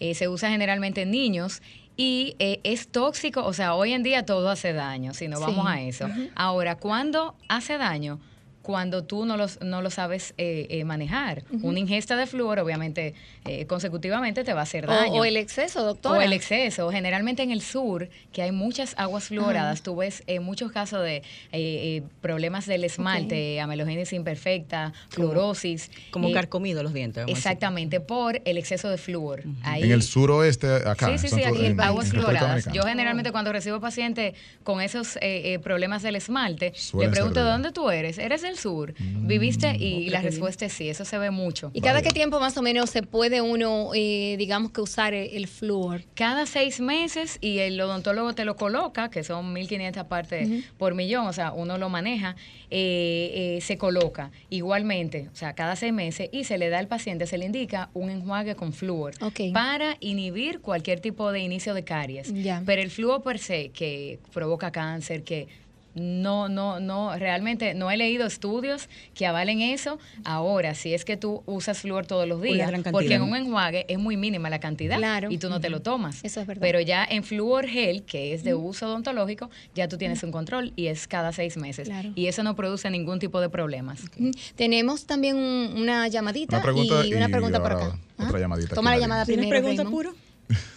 [0.00, 1.62] Eh, se usa generalmente en niños
[1.96, 5.42] y eh, es tóxico, o sea, hoy en día todo hace daño, si no Sí.
[5.46, 6.08] vamos a eso.
[6.36, 8.20] Ahora, ¿cuándo hace daño?
[8.68, 11.42] Cuando tú no, los, no lo sabes eh, eh, manejar.
[11.62, 13.14] Una ingesta de flúor, obviamente,
[13.46, 15.10] eh, consecutivamente te va a hacer daño.
[15.14, 16.18] O, o el exceso, doctora.
[16.18, 16.90] O el exceso.
[16.90, 21.16] Generalmente en el sur, que hay muchas aguas fluoradas, tú ves eh, muchos casos de
[21.16, 25.90] eh, eh, problemas del esmalte, amelogénesis imperfecta, fluorosis.
[26.10, 27.24] Como eh, carcomido los dientes.
[27.26, 29.44] Exactamente, por el exceso de flúor.
[29.62, 31.06] Ahí- En el suroeste, acá.
[31.16, 32.68] Sí, sí, sí, aquí en- aguas en fluoradas.
[32.74, 37.36] Yo generalmente cuando recibo pacientes con esos eh, eh, problemas del esmalte, Suelen le pregunto,
[37.36, 38.18] ser ¿de de- dónde tú eres?
[38.18, 38.94] ¿Eres del sur?
[38.98, 39.76] ¿Viviste?
[39.76, 41.70] Y la respuesta es sí, eso se ve mucho.
[41.74, 45.30] ¿Y cada qué tiempo más o menos se puede uno, eh, digamos que usar el,
[45.34, 46.04] el flúor?
[46.14, 51.26] Cada seis meses y el odontólogo te lo coloca, que son 1.500 partes por millón,
[51.26, 52.36] o sea, uno lo maneja,
[52.70, 56.88] eh, eh, se coloca igualmente, o sea, cada seis meses y se le da al
[56.88, 59.14] paciente, se le indica un enjuague con flúor
[59.52, 62.32] para inhibir cualquier tipo de inicio de caries.
[62.32, 62.62] Ya.
[62.66, 65.48] Pero el flúor per se, que provoca cáncer, que
[66.00, 69.98] no, no, no, realmente no he leído estudios que avalen eso.
[70.24, 73.98] Ahora, si es que tú usas flúor todos los días, porque en un enjuague es
[73.98, 75.30] muy mínima la cantidad Claro.
[75.30, 76.24] y tú no te lo tomas.
[76.24, 76.60] Eso es verdad.
[76.62, 80.72] Pero ya en flúor gel, que es de uso odontológico, ya tú tienes un control
[80.76, 81.88] y es cada seis meses.
[81.88, 82.10] Claro.
[82.14, 84.00] Y eso no produce ningún tipo de problemas.
[84.56, 87.98] Tenemos también un- una llamadita Una pregunta y una y pregunta por ahora acá.
[88.18, 89.62] otra Ah, llamadita Toma la llamada ¿Tienes primero.
[89.62, 89.96] pregunta Raymond.
[89.96, 90.14] puro?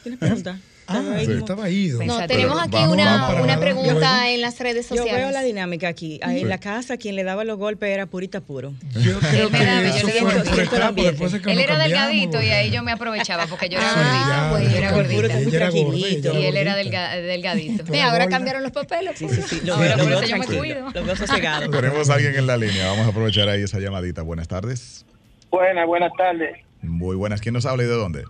[0.04, 0.60] ¿Tienes pregunta?
[0.88, 2.04] Ah, sí, estaba ido.
[2.04, 5.22] No, tenemos Pero aquí vamos- una, vamos una pregunta en las redes Yo sociales.
[5.22, 6.20] veo la dinámica aquí.
[6.22, 8.74] Ahí En la casa, quien le daba los golpes era purita puro.
[9.00, 12.50] Yo creo Él me daba, que yo fue por etapa, después Él era delgadito y
[12.50, 14.50] ahí yo me aprovechaba porque yo era Ah, gordita.
[14.52, 14.70] bueno.
[14.70, 16.30] Yo era gordita.
[16.30, 17.84] era Y él era delga- delgadito.
[17.86, 19.17] Ve, ahora cambiaron los papeles.
[19.17, 19.62] Sí, sí, sí.
[19.65, 20.89] Lo, Ahora por eso yo me cuido.
[20.94, 21.70] Lo veo sosegado.
[21.70, 22.88] Tenemos a alguien en la línea.
[22.89, 24.24] Vamos a aprovechar ahí esa llamadita.
[24.24, 25.06] Buenas tardes.
[25.50, 26.58] Buenas, buenas tardes.
[26.82, 27.39] Muy buenas.
[27.41, 28.24] ¿Quién nos habla y de dónde?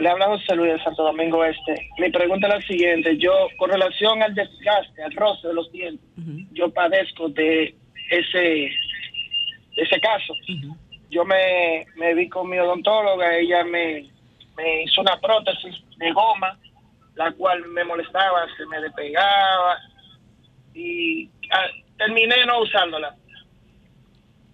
[0.00, 1.88] Le habla José Luis de Santo Domingo Este.
[1.98, 3.18] Mi pregunta es la siguiente.
[3.18, 6.08] Yo, con relación al desgaste, al roce de los dientes,
[6.52, 7.74] yo padezco de
[8.10, 8.70] ese,
[9.76, 10.32] ese caso.
[11.10, 14.08] Yo me, me vi con mi odontóloga, ella me,
[14.56, 16.58] me hizo una prótesis de goma,
[17.16, 19.76] la cual me molestaba, se me despegaba
[20.72, 21.66] y ah,
[21.98, 23.14] terminé no usándola.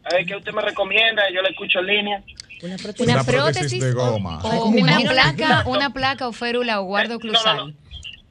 [0.05, 2.23] A ver qué usted me recomienda, yo la escucho en línea.
[2.63, 3.07] Una prótesis.
[3.15, 4.39] Una prótesis de o- goma.
[4.43, 7.73] o- una placa, una placa o férula o guardo Eh, no, no, no.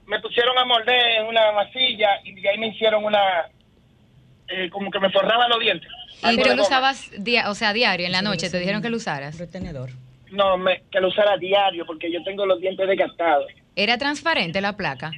[0.07, 3.19] Me pusieron a morder en una masilla y de ahí me hicieron una...
[4.47, 5.89] eh, como que me forraba los dientes.
[6.23, 8.97] Y de lo usabas, dia- o sea, diario, en la noche, te dijeron que lo
[8.97, 9.37] usaras.
[9.37, 9.89] Retenedor.
[10.31, 13.45] No, me, que lo usara diario porque yo tengo los dientes desgastados.
[13.75, 15.11] Era transparente la placa.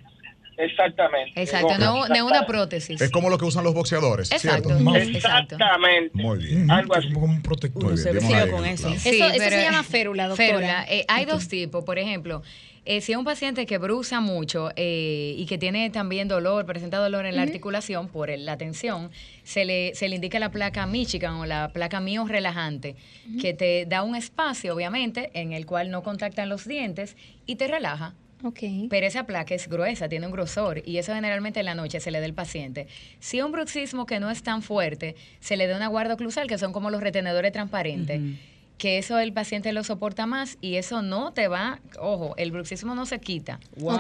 [0.58, 1.40] Exactamente.
[1.42, 3.00] Exacto, no, no una prótesis.
[3.00, 4.96] Es como lo que usan los boxeadores, Exacto, ¿cierto?
[4.96, 6.12] Exactamente.
[6.14, 6.70] Muy bien.
[6.72, 7.12] Algo así.
[7.12, 7.86] como un protector.
[7.86, 8.84] Uno se bien, con eso.
[8.84, 8.96] clavo.
[8.96, 10.48] Eso- eso se llama férula, doctora.
[10.50, 10.86] Férula.
[10.90, 12.42] Eh, hay dos tipos, por ejemplo,
[12.86, 16.98] eh, si es un paciente que brusa mucho eh, y que tiene también dolor, presenta
[16.98, 19.12] dolor en la articulación por el- la tensión,
[19.44, 22.96] se le, se le indica la placa Michigan o la placa Mio relajante,
[23.42, 27.16] que te da un espacio, obviamente, en el cual no contactan los dientes
[27.46, 28.14] y te relaja.
[28.90, 32.12] Pero esa placa es gruesa, tiene un grosor y eso generalmente en la noche se
[32.12, 32.88] le da al paciente.
[33.20, 36.58] Si un bruxismo que no es tan fuerte, se le da una guarda oclusal, que
[36.58, 38.22] son como los retenedores transparentes,
[38.78, 42.94] que eso el paciente lo soporta más y eso no te va, ojo, el bruxismo
[42.94, 43.98] no se quita, Wow.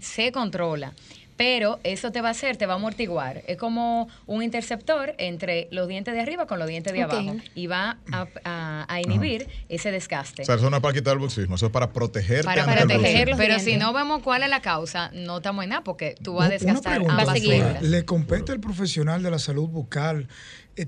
[0.00, 0.92] Se controla.
[1.36, 3.42] Pero eso te va a hacer, te va a amortiguar.
[3.48, 7.66] Es como un interceptor entre los dientes de arriba con los dientes de abajo y
[7.66, 10.42] va a, a- a inhibir ese desgaste.
[10.42, 12.82] O sea, eso no es para quitar el bruxismo, eso es para protegerte Para, para
[12.82, 13.30] el proteger, bruxismo.
[13.30, 13.72] los pero dientes.
[13.74, 16.46] si no vemos cuál es la causa, no estamos en nada porque tú vas a
[16.46, 17.82] Una desgastar pregunta, ambas.
[17.82, 20.28] ¿Le compete al profesional de la salud bucal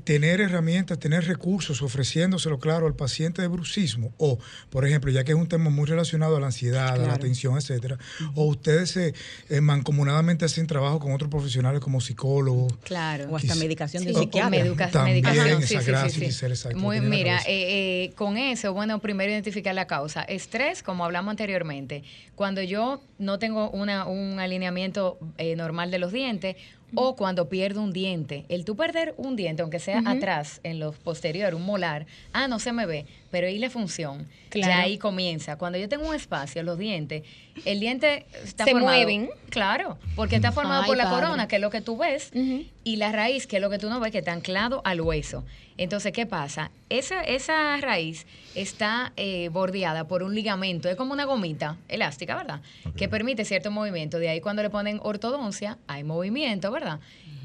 [0.04, 4.12] tener herramientas, tener recursos, ofreciéndoselo, claro, al paciente de bruxismo?
[4.18, 4.38] O,
[4.70, 7.18] por ejemplo, ya que es un tema muy relacionado a la ansiedad, a la Claro.
[7.20, 7.98] tensión, etcétera,
[8.34, 9.14] o ustedes se
[9.48, 12.72] eh, mancomunadamente hacen trabajo con otros profesionales como psicólogos.
[12.82, 13.28] Claro.
[13.30, 14.50] O hasta medicación de Sí, psiquiatra.
[14.50, 15.62] Medica- También, medicación.
[15.62, 19.86] esa gracia y ser exacto, Muy, mira, eh, eh, con eso, bueno, primero identificar la
[19.86, 20.22] causa.
[20.22, 22.02] Estrés, como hablamos anteriormente,
[22.34, 26.56] cuando yo no tengo una, un alineamiento eh, normal de los dientes
[26.96, 28.44] o cuando pierdo un diente.
[28.48, 32.58] El tú perder un diente, aunque sea atrás, en los posteriores, un molar, ah, no
[32.58, 33.06] se me ve,
[33.36, 34.26] pero ¿y la función?
[34.48, 34.72] Claro.
[34.72, 35.58] Ya ahí comienza.
[35.58, 37.22] Cuando yo tengo un espacio, los dientes,
[37.66, 38.96] el diente está Se formado.
[38.96, 39.28] mueven.
[39.50, 41.26] Claro, porque está formado Ay, por la padre.
[41.26, 43.90] corona, que es lo que tú ves, y la raíz, que es lo que tú
[43.90, 45.44] no ves, que está anclado al hueso.
[45.76, 46.70] Entonces, ¿qué pasa?
[46.88, 52.62] Esa, esa raíz está eh, bordeada por un ligamento, es como una gomita elástica, ¿verdad?
[52.96, 54.18] Que permite cierto movimiento.
[54.18, 57.00] De ahí cuando le ponen ortodoncia, hay movimiento, ¿verdad?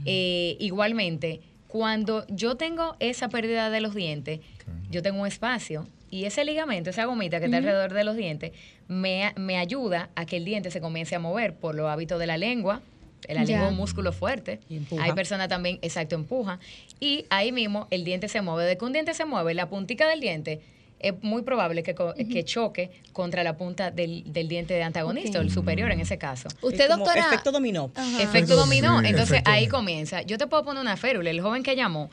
[0.06, 4.42] Eh, igualmente, cuando yo tengo esa pérdida de los dientes,
[4.90, 8.52] yo tengo un espacio y ese ligamento, esa gomita que está alrededor de los dientes,
[8.90, 12.28] me, me ayuda a que el diente se comience a mover por los hábitos de
[12.28, 12.82] la lengua.
[13.30, 14.60] La lengua es un músculo fuerte.
[14.70, 15.02] empuja.
[15.02, 16.60] Hay personas también, exacto, empuja.
[17.00, 18.68] Y ahí mismo el diente se mueve.
[18.68, 20.60] De que un diente se mueve, la puntica del diente
[21.04, 25.40] es muy probable que, co- que choque contra la punta del, del diente de antagonista,
[25.40, 26.48] o el superior en ese caso.
[26.62, 27.22] Usted, Es doctora.
[27.28, 27.92] Efecto dominó.
[27.96, 28.22] Ajá.
[28.22, 29.00] Efecto dominó.
[29.02, 30.22] Sí, Entonces efecto ahí comienza.
[30.22, 31.30] Yo te puedo poner una férula.
[31.30, 32.10] El joven que llamó,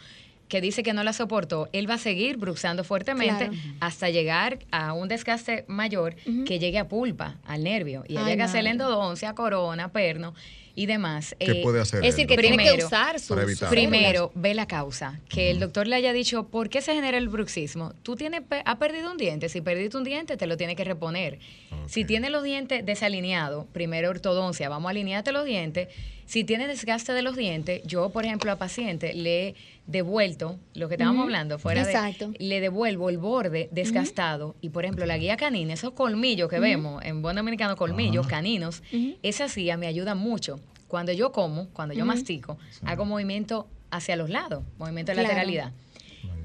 [0.49, 3.63] que dice que no la soportó, él va a seguir bruxando fuertemente Claro.
[3.81, 6.15] hasta llegar a un desgaste mayor
[6.47, 8.05] que llegue a pulpa, al nervio.
[8.09, 10.35] Y Ay, llega a hacer endodoncia, corona, perno
[10.79, 11.35] y demás.
[11.41, 12.43] ¿Qué Eh, puede hacer Es decir, que doctor?
[12.51, 15.19] tiene que Primero, usar sus sus Primero, ve la causa.
[15.29, 17.95] Que el doctor le haya dicho, ¿por qué se genera el bruxismo?
[18.05, 19.49] Tú tienes, pe- has perdido un diente.
[19.49, 21.41] Si perdiste un diente, te lo tienes que reponer.
[21.87, 25.89] Si tienes los dientes desalineados, primero ortodoncia, vamos a alinearte los dientes.
[26.29, 29.55] Si tienes desgaste de los dientes, yo, por ejemplo, a paciente le he
[29.87, 32.29] devuelto, lo que estábamos hablando, fuera Exacto.
[32.33, 34.55] de, le devuelvo el borde desgastado.
[34.61, 38.83] Y, por ejemplo, la guía canina, esos colmillos que vemos, en buen dominicano, colmillos caninos,
[39.23, 40.61] esa silla me ayuda mucho.
[40.87, 45.29] Cuando yo como, cuando yo mastico, hago movimiento hacia los lados, movimiento de Claro.
[45.31, 45.73] lateralidad.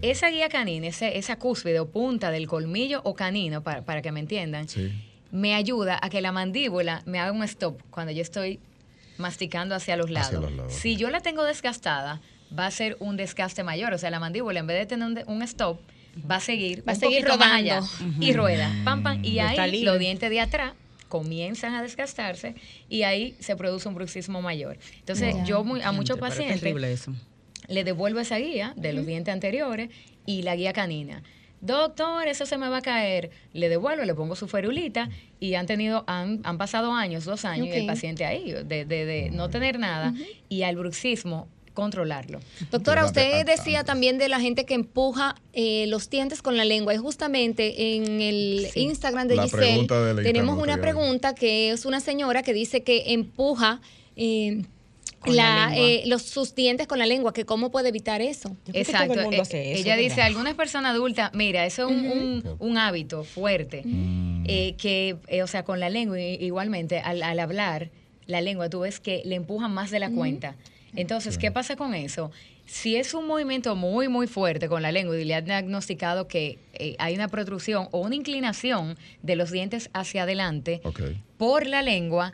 [0.01, 4.13] Esa guía canina, ese- esa cúspide o punta del colmillo o canino, para, para que
[4.13, 4.93] me entiendan, Sí.
[5.31, 8.61] me ayuda a que la mandíbula me haga un stop cuando yo estoy
[9.17, 10.27] masticando hacia los lados.
[10.29, 12.21] Hacia los lados, Si yo la tengo desgastada,
[12.57, 13.93] va a ser un desgaste mayor.
[13.93, 15.79] O sea, la mandíbula, en vez de tener un, stop,
[16.29, 17.55] va a seguir, Va a un seguir más rodando.
[17.55, 17.81] allá
[18.19, 18.71] y rueda.
[18.83, 19.85] Pam, pam, y Está ahí libre.
[19.91, 20.73] los dientes de atrás
[21.09, 22.55] comienzan a desgastarse
[22.89, 24.77] y ahí se produce un bruxismo mayor.
[24.99, 26.61] Entonces, yo muy- a muchos pacientes
[27.67, 29.89] le devuelvo esa guía de los dientes anteriores
[30.25, 31.23] y la guía canina.
[31.65, 33.31] Doctor, eso se me va a caer.
[33.53, 37.67] Le devuelvo, le pongo su ferulita y han tenido, han, han pasado años, dos años,
[37.67, 40.13] y el paciente ahí, de, de- de no tener nada,
[40.49, 42.39] y al bruxismo, controlarlo.
[42.69, 46.93] Doctora, usted decía también de la gente que empuja eh, los dientes con la lengua.
[46.93, 48.81] Y justamente en el Sí.
[48.81, 52.53] Instagram de La Giselle pregunta de la tenemos una pregunta que es una señora que
[52.53, 53.81] dice que empuja
[54.15, 54.63] eh,
[55.23, 58.55] Con la eh, los, sus dientes con la lengua, que cómo puede evitar eso.
[58.73, 59.13] Exacto.
[59.13, 60.09] todo el mundo Eh, hace eso, Ella ¿verdad?
[60.09, 65.43] dice, algunas personas adultas, mira, eso es un, un- un hábito fuerte, eh, que, eh,
[65.43, 67.89] o sea, con la lengua igualmente, al, al hablar,
[68.25, 70.55] la lengua, tú ves que le empujan más de la cuenta.
[70.95, 72.31] Entonces, ¿qué pasa con eso?
[72.65, 76.59] Si es un movimiento muy, muy fuerte con la lengua y le han diagnosticado que
[76.73, 80.81] eh, hay una protrusión o una inclinación de los dientes hacia adelante
[81.37, 82.33] por la lengua,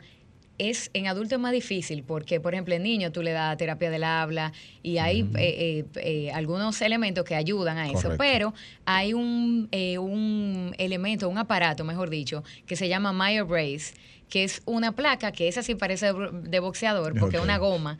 [0.68, 3.90] es en adultos es más difícil porque, por ejemplo, en niños tú le das terapia
[3.90, 8.52] del habla y hay eh, eh, eh, algunos elementos que ayudan a eso, pero
[8.84, 13.94] hay un, eh, un elemento, un aparato, mejor dicho, que se llama Meyer Brace,
[14.28, 17.58] que es una placa que esa sí parece de bo- de boxeador porque es una
[17.58, 17.98] goma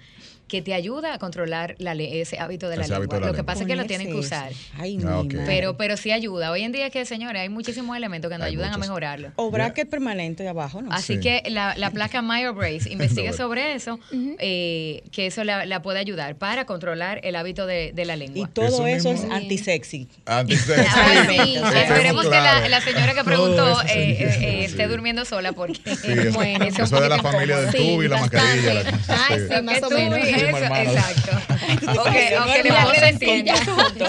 [0.50, 3.14] que te ayuda a controlar la ese hábito de la Ese lengua.
[3.14, 4.20] de la Lo que pasa es que lo tienen que eso.
[4.20, 4.50] usar.
[4.78, 5.32] Ay, Ah, mi ok.
[5.34, 5.44] madre.
[5.46, 6.50] Pero, pero sí ayuda.
[6.50, 8.82] Hoy en día que, señores, hay muchísimos elementos que nos Hay ayudan muchos.
[8.82, 9.32] a mejorarlo.
[9.36, 10.92] O bracket permanente de abajo, ¿no?
[10.92, 11.20] Así Sí.
[11.20, 14.00] que la, la placa Meyer Brace investigue No, sobre eso,
[14.38, 18.18] eh, que eso la, la puede ayudar para controlar el hábito de, de la Y
[18.18, 18.50] lengua.
[18.52, 20.08] todo Eso eso, es antisexy.
[20.26, 25.24] Antes de Ah, sí, Esperemos que la, señora que preguntó eso, eh, eh, esté durmiendo
[25.24, 28.18] sola porque Sí, eso, Bueno, eso es un de la familia del tubo y la
[28.20, 28.82] mascarilla.
[29.08, 29.62] Ay, sí.
[29.62, 30.18] más o menos.
[30.40, 30.90] Y Primo eso, hermano.
[30.92, 31.30] exacto.
[31.70, 33.54] Mira, no se mira, entienda.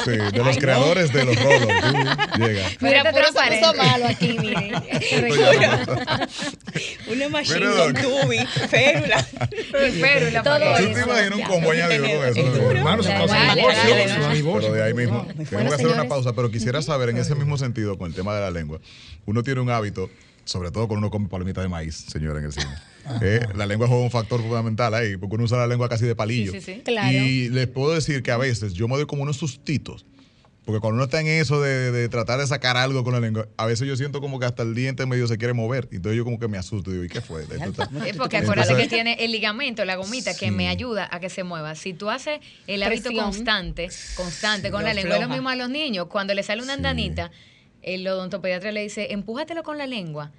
[0.06, 1.68] Sí, de los creadores de los rolos.
[2.38, 2.70] Llega.
[2.80, 4.74] Mira, puro puso malo aquí, miren.
[7.12, 8.38] Una machine con tubi,
[8.70, 9.26] férula.
[9.72, 10.78] Pero la Todo familia.
[10.78, 10.94] ¿Tú eso.
[10.94, 12.72] te imaginas un combo añadido con eso?
[12.72, 14.72] Hermano, se dale, divorcio.
[14.72, 15.26] Pero de ahí mismo.
[15.50, 18.34] Tenemos que hacer una pausa, pero quisiera saber, en ese mismo sentido, con el tema
[18.36, 18.80] de la lengua,
[19.26, 20.10] uno tiene un hábito,
[20.46, 22.68] sobre todo cuando uno come palomitas de maíz, señora, en el cine.
[23.22, 26.16] Eh, la lengua juega un factor fundamental ahí, porque uno usa la lengua casi de
[26.16, 26.52] palillo.
[26.52, 26.82] Sí, sí, sí.
[26.84, 27.12] Claro.
[27.18, 30.06] Y les puedo decir que a veces yo me doy como unos sustitos.
[30.64, 33.48] Porque cuando uno está en eso de, de tratar de sacar algo con la lengua,
[33.58, 35.90] a veces yo siento como que hasta el diente medio se quiere mover.
[35.92, 37.42] Entonces yo como que me asusto y digo, ¿y qué fue?
[37.42, 41.32] Es porque Entonces- acuérdate que tiene el ligamento, la gomita, que me ayuda a que
[41.32, 41.74] se mueva.
[41.74, 43.26] Si tú haces el hábito Presión.
[43.26, 46.06] constante, constante con la lengua, es lo mismo a los niños.
[46.08, 46.78] Cuando le sale una Sí.
[46.78, 47.32] andanita,
[47.82, 50.32] el odontopediatra le dice, empújatelo con la lengua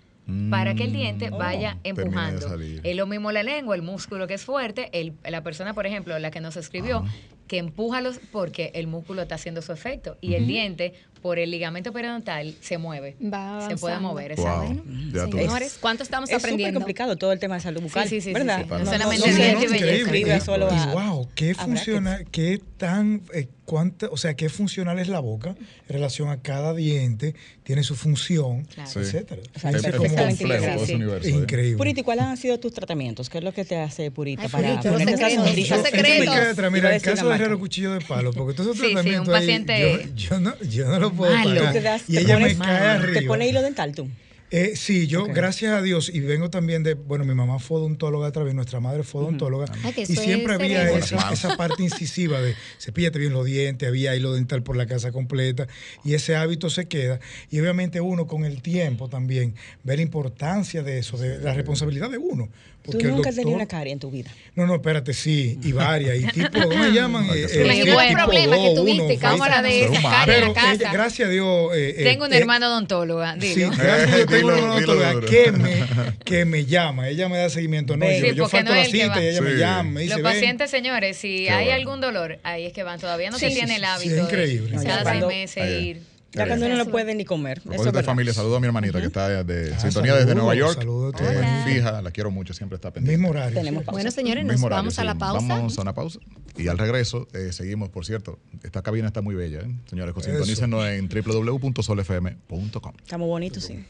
[0.50, 1.36] para que el diente Mm.
[1.38, 2.56] vaya Termine de empujando.
[2.84, 6.18] Es lo mismo la lengua, el músculo que es fuerte, el- la persona, por ejemplo,
[6.18, 7.04] la que nos escribió,
[7.48, 11.50] que empuja los, porque el músculo está haciendo su efecto y el diente por el
[11.50, 13.16] ligamento periodontal se mueve.
[13.22, 14.34] Va se puede mover.
[14.36, 14.82] Wow.
[15.12, 16.80] Ya Señores, ¿cuánto estamos Es aprendiendo?
[16.80, 18.58] complicado todo el tema de salud bucal, Sí, sí, sí, ¿verdad?
[18.58, 18.68] sí, sí.
[18.70, 20.02] No, No no, solamente no se dientes y belleza.
[20.02, 24.98] escribe solo y, a- wow, qué funciona, qué tan, eh, cuánta, o sea, qué funcional
[24.98, 28.98] es la boca en relación a cada diente, tiene su función, Sí.
[28.98, 29.40] etcétera.
[29.56, 30.94] O sea, Es, es como complejo todo ese sí.
[30.94, 31.28] universo.
[31.28, 31.30] ¿eh?
[31.32, 31.76] increíble.
[31.78, 33.30] Purita, ¿y cuáles han sido tus tratamientos?
[33.30, 35.76] ¿Qué es lo que te hace Purita Ay, para Purita, ponerte esa sonrisa?
[35.78, 36.70] me secretos.
[36.70, 37.34] Mira, el caso de.
[37.34, 40.40] Herrero Cuchillo de Palo, porque todos esos Sí, sí, un tratamientos ahí, paciente- yo, yo
[40.40, 41.54] no, yo no lo puedo Malo.
[41.60, 41.72] pagar.
[41.72, 43.20] Te das- y te ella me pones- cae arriba.
[43.20, 44.06] ¿Te pone hilo dental tú?
[44.54, 48.32] Eh, sí, yo, gracias a Dios, y vengo también de, bueno, mi mamá fue odontóloga
[48.32, 52.54] también, nuestra madre fue odontóloga, Ay, que y eso siempre había esa, parte incisiva de
[52.78, 55.68] cepíllate bien los dientes, había hilo dental por la casa completa,
[56.04, 57.18] y ese hábito se queda,
[57.50, 62.10] y obviamente uno con el tiempo también ve la importancia de eso, de la responsabilidad
[62.10, 62.50] de uno.
[62.82, 64.28] Tú Porque el nunca has tenido una carie en tu vida.
[64.56, 67.26] No, no, espérate, sí, y varias, y tipo, ¿cómo me llaman?
[67.26, 69.02] Eh, eh, ¿Qué tipo problema que tuviste?
[69.04, 70.16] uno, Cámara de Ser esa humano.
[70.16, 70.72] calle en Pero la casa.
[70.74, 71.70] ella, gracias a Dios.
[71.76, 73.70] eh, eh, Tengo una eh, hermana odontóloga, Sí, digo.
[73.70, 75.26] gracias a Dios tengo Dilo, dilo odontóloga duro.
[75.28, 75.84] que me,
[76.24, 79.22] que me llama, ella me da seguimiento, no Sí, yo, yo falto no la cita
[79.22, 79.58] y ella me Sí.
[79.58, 80.32] llama, me dice, Los ven.
[80.32, 81.78] pacientes, señores, si Qué hay bueno.
[81.80, 83.00] algún dolor, ahí es que van.
[83.00, 84.76] Todavía no Sí, se tiene sí, el sí, hábito es increíble.
[84.84, 86.12] cada cuando- seis meses ir.
[86.34, 87.58] Ya cuando no puede ni comer.
[87.58, 90.28] Eso propósito es de familia, saludo a mi hermanita que está de Ah, sintonía desde
[90.28, 90.78] saludos, Nueva York.
[90.78, 93.18] saludos Eh, fija, la quiero mucho, siempre está pendiente.
[93.18, 93.54] Mismo horario.
[93.54, 93.92] Tenemos pausa.
[93.96, 95.18] Bueno, señores, nos horario, vamos a la sí.
[95.18, 95.46] pausa.
[95.46, 96.20] Vamos a una pausa.
[96.56, 99.74] Y al regreso, eh, seguimos, por cierto, esta cabina está muy bella, ¿eh?
[99.90, 100.30] Señores, Eso.
[100.30, 102.92] sintonícenos en www.solfm.com.
[103.04, 103.84] Estamos bonitos, sí.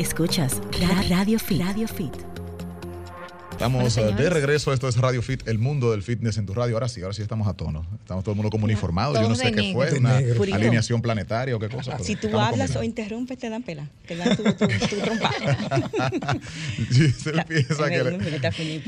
[0.00, 1.60] Escuchas Ra- Radio Fit.
[1.62, 2.14] Radio Fit.
[3.60, 6.54] Estamos Bueno, eh, de regreso, esto es Radio Fit, el mundo del fitness en tu
[6.54, 6.76] radio.
[6.76, 7.84] Ahora sí, ahora sí estamos a tono.
[8.00, 9.12] Estamos todo el mundo como uniformado.
[9.20, 10.16] Yo no sé qué fue, una
[10.56, 11.98] alineación planetaria o qué cosa.
[11.98, 13.86] Si tú hablas o interrumpes, te dan pela.
[14.06, 15.30] Te dan tu, tu, tu trompa.
[16.90, 18.02] Giselle piensa que...
[18.04, 18.82] Me- me está feliz,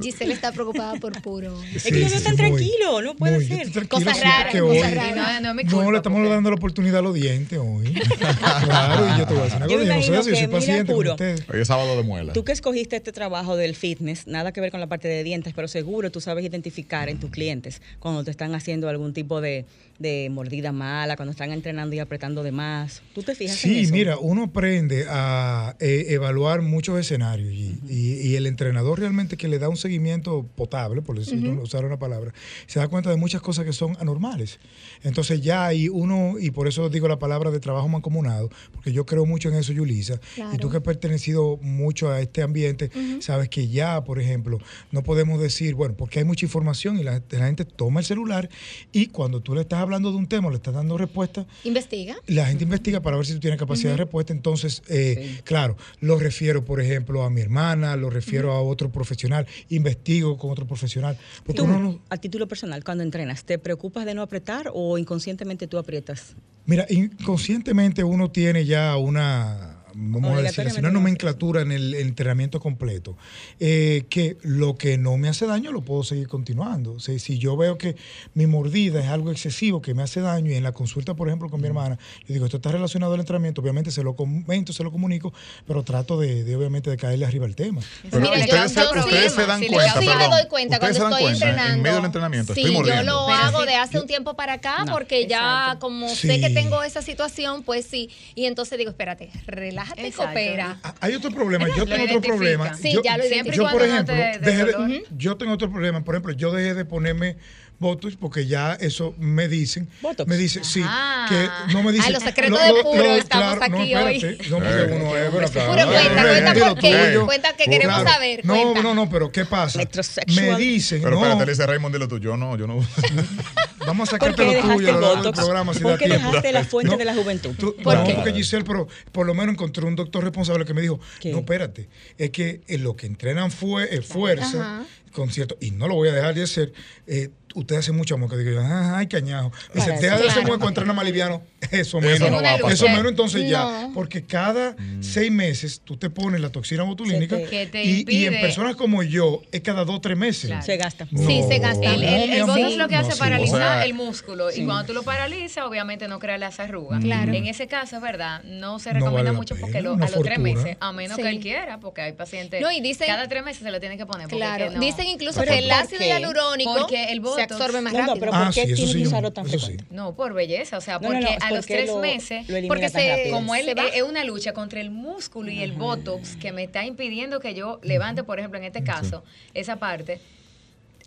[0.00, 1.60] Giselle, está preocupada por puro.
[1.74, 3.88] Es que yo veo tan tranquilo, no puede muy, ser.
[3.88, 5.42] Cosas raras, cosas hoy- raras.
[5.42, 7.92] No, no mi No, le estamos porque- dando la oportunidad a los dientes hoy.
[8.64, 10.46] claro, y yo te voy a decir una me cosa, yo no sé si soy
[10.46, 11.10] paciente con puro.
[11.14, 11.42] ustedes.
[11.52, 12.32] Hoy es sábado de muela.
[12.32, 15.52] Tú que escogiste este trabajo del fitness, nada que ver con la parte de dientes,
[15.54, 19.64] pero seguro tú sabes identificar en tus clientes cuando te están haciendo algún tipo de,
[19.98, 23.02] de mordida mala, cuando están entrenando y apretando de más.
[23.14, 23.92] ¿Tú te fijas en Sí, eso?
[23.94, 29.48] mira, uno aprende a eh, evaluar muchos escenarios y, y- y el entrenador realmente que
[29.48, 32.32] le da un seguimiento potable, por decirlo, usar una palabra,
[32.66, 34.58] se da cuenta de muchas cosas que son anormales.
[35.02, 39.06] Entonces ya hay uno, y por eso digo la palabra de trabajo mancomunado, porque yo
[39.06, 40.70] creo mucho en eso, Yulisa, y tú Claro.
[40.70, 42.90] que has pertenecido mucho a este ambiente,
[43.20, 44.58] sabes que ya, por ejemplo,
[44.90, 48.48] no podemos decir, bueno, porque hay mucha información y la, la gente toma el celular
[48.90, 52.16] y cuando tú le estás hablando de un tema, le estás dando respuesta, Investiga.
[52.26, 54.32] la gente investiga para ver si tú tienes capacidad de respuesta.
[54.32, 59.46] Entonces, eh, claro, lo refiero, por ejemplo, a mi hermana, lo refiero a otro profesional,
[59.68, 61.16] investigo con otro profesional.
[61.44, 64.96] Porque Tú, uno no- a título personal, cuando entrenas, ¿te preocupas de no apretar o
[64.96, 66.34] inconscientemente tú aprietas?
[66.66, 70.94] mira, inconscientemente uno tiene ya una, vamos a decir así, una no.
[70.94, 73.16] nomenclatura en el entrenamiento completo,
[73.60, 76.92] eh, que lo que no me hace daño lo puedo seguir continuando.
[76.92, 77.96] O sea, si yo veo que
[78.34, 81.48] mi mordida es algo excesivo que me hace daño y en la consulta, por ejemplo,
[81.48, 84.82] con mi hermana, yo digo, esto está relacionado al entrenamiento, obviamente se lo comento, se
[84.82, 85.32] lo comunico,
[85.66, 87.80] pero trato de, de, obviamente de caerle arriba al tema.
[88.10, 90.30] Pero Mira, yo- ustedes, se- yo sí- ustedes se dan cuenta, Yo sí me perdón,
[90.30, 91.74] doy cuenta cuando estoy cuenta entrenando.
[91.74, 93.12] en medio del entrenamiento, Sí, estoy yo mordiendo.
[93.12, 93.66] lo Pero hago sí.
[93.66, 95.80] de hace un tiempo para acá No, porque ya exacto.
[95.80, 96.26] como Sí.
[96.28, 98.10] sé que tengo esa situación, pues sí.
[98.34, 100.24] Y entonces digo, espérate, relájate y Exacto.
[100.24, 100.78] coopera.
[100.82, 102.74] Ah, Hay otro problema, yo Lo tengo otro problema.
[102.74, 103.70] Sí, yo, ya lo Siempre y yo, identifico.
[103.70, 106.02] por no ejemplo, te dejé de- yo tengo otro problema.
[106.04, 107.36] Por ejemplo, yo dejé de ponerme
[107.80, 109.88] Botox porque ya eso me dicen.
[110.00, 110.28] Botox.
[110.28, 110.80] Me dicen, sí,
[111.28, 112.06] que no me dicen.
[112.06, 114.96] Ay, los secretos de Puro, estamos no, aquí espérate, No, porque Eh.
[115.00, 115.72] uno es, bueno, claro.
[115.72, 117.20] Puro, cuenta, Eh, cuenta por qué.
[117.24, 118.10] Cuenta que queremos Claro.
[118.10, 118.44] saber.
[118.46, 118.82] No, cuenta.
[118.82, 119.80] no, no, pero ¿qué pasa?
[120.28, 122.20] Me dicen, Pero no, espérate, le dice Raymond.
[122.20, 122.78] Yo no, yo no.
[123.86, 125.38] vamos a ¿Por sacarte lo tuyo a el lo largo del Botox?
[125.38, 126.26] programa si ¿Por da qué tiempo.
[126.28, 127.54] dejaste la fuente No, de la juventud?
[127.58, 128.14] Tú- ¿Por no, qué?
[128.14, 131.32] porque Giselle, pero por lo menos encontré un doctor responsable que me dijo, ¿Qué?
[131.32, 134.86] no, espérate, es que lo que entrenan fue eh, fuerza, Ajá.
[135.12, 136.72] con cierto, y no lo voy a dejar de hacer,
[137.06, 139.50] eh, usted hace mucho amor, que digo, "Ah, ay, cañajo.
[139.72, 140.30] Dice, Para deja de eso.
[140.40, 142.30] hacer hueco, entrena más liviano, eso Eso menos.
[142.30, 142.72] no va a pasar.
[142.72, 143.92] Eso menos, entonces ya, No.
[143.94, 148.40] porque cada seis meses tú te pones la toxina botulínica te- te y, y en
[148.40, 150.46] personas como yo es cada dos o tres meses.
[150.50, 150.62] Claro.
[150.64, 151.06] Se gasta.
[151.06, 151.94] Sí, se gasta.
[151.94, 153.18] El, el, el botox lo que no, hace sí.
[153.18, 157.02] paraliza O sea, el músculo y cuando tú lo paralizas obviamente no crea las arrugas.
[157.02, 157.32] Claro.
[157.32, 160.22] En ese caso, es verdad, no se No recomienda vale mucho porque lo- a los
[160.22, 161.22] tres meses, a menos Sí.
[161.22, 163.98] que él quiera, porque hay pacientes No, y dicen- cada tres meses se lo tienen
[163.98, 164.28] que poner.
[164.28, 164.70] Claro.
[164.70, 168.06] no- Dicen incluso que el ¿por ácido hialurónico Porque el Botox- absorbe más No, no,
[168.06, 168.20] rápido.
[168.20, 169.84] pero Ah, ¿por qué sí, eso tienes sí, que usarlo tan frecuente?
[169.90, 172.48] No, por belleza, o sea, No, no, porque no, a los porque tres lo- meses,
[172.48, 173.34] lo elimina porque se- rápido.
[173.36, 173.86] como él Se va.
[173.88, 177.80] es una lucha contra el músculo y el botox que me está impidiendo que yo
[177.82, 180.20] levante, por ejemplo, en este caso, esa parte,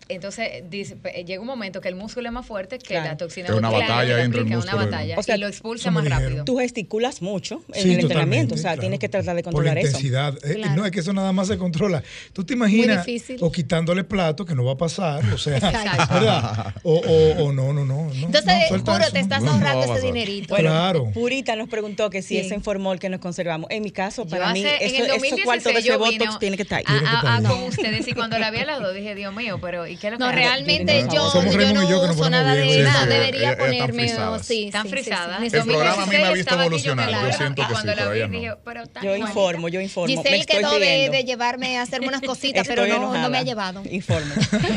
[0.08, 3.08] entonces dice, pe- llega un momento que el músculo es más fuerte que Claro.
[3.10, 5.36] la toxina Es una botulínica batalla que entre el aplica, músculo una batalla O sea,
[5.36, 6.44] y lo expulsa eso más rápido.
[6.44, 8.80] Tú gesticulas mucho en Sí, el entrenamiento, o sea, claro.
[8.80, 9.88] tienes que tratar de Por controlar la eso.
[9.90, 10.34] intensidad.
[10.44, 10.76] Eh, Claro.
[10.76, 12.02] no, es que eso nada más se controla.
[12.32, 13.06] Tú te imaginas,
[13.40, 16.74] o quitándole plato, que no va a pasar, o sea.
[16.82, 18.04] O, o, o no, no, no.
[18.04, 19.22] no Entonces, no, puro, eso, te no.
[19.24, 20.48] estás No, no ahorrando a ese dinerito.
[20.54, 21.10] Bueno, Claro.
[21.12, 22.38] Purita nos preguntó que si Sí.
[22.38, 23.70] ese informol que nos conservamos.
[23.70, 25.88] En mi caso, Yo para mí, hace- en eso, el esos cuartos de 2016 ese
[25.88, 26.84] yo Botox vino tiene que estar ahí.
[27.04, 29.86] A, a- a con ustedes y cuando la vi al lado dije, Dios mío, pero
[29.86, 31.30] ¿y qué es lo que No, realmente yo.
[31.30, 33.02] Somos yo Raymond y yo no que nos uso nada de nada.
[33.02, 34.02] sí, Debería ponerme.
[34.04, 34.46] frisadas.
[34.46, 35.52] sí, Están sí, frisadas.
[35.52, 37.10] El programa a mí me ha visto yo evolucionar.
[37.10, 38.38] Yo siento que sí, cuando la pero vi ellas no.
[38.38, 40.16] dije, pero tan Yo informo, yo informo.
[40.16, 43.82] Giselle estoy quedó de, llevarme a hacer unas cositas, pero no, me ha llevado.
[43.90, 44.34] Informo.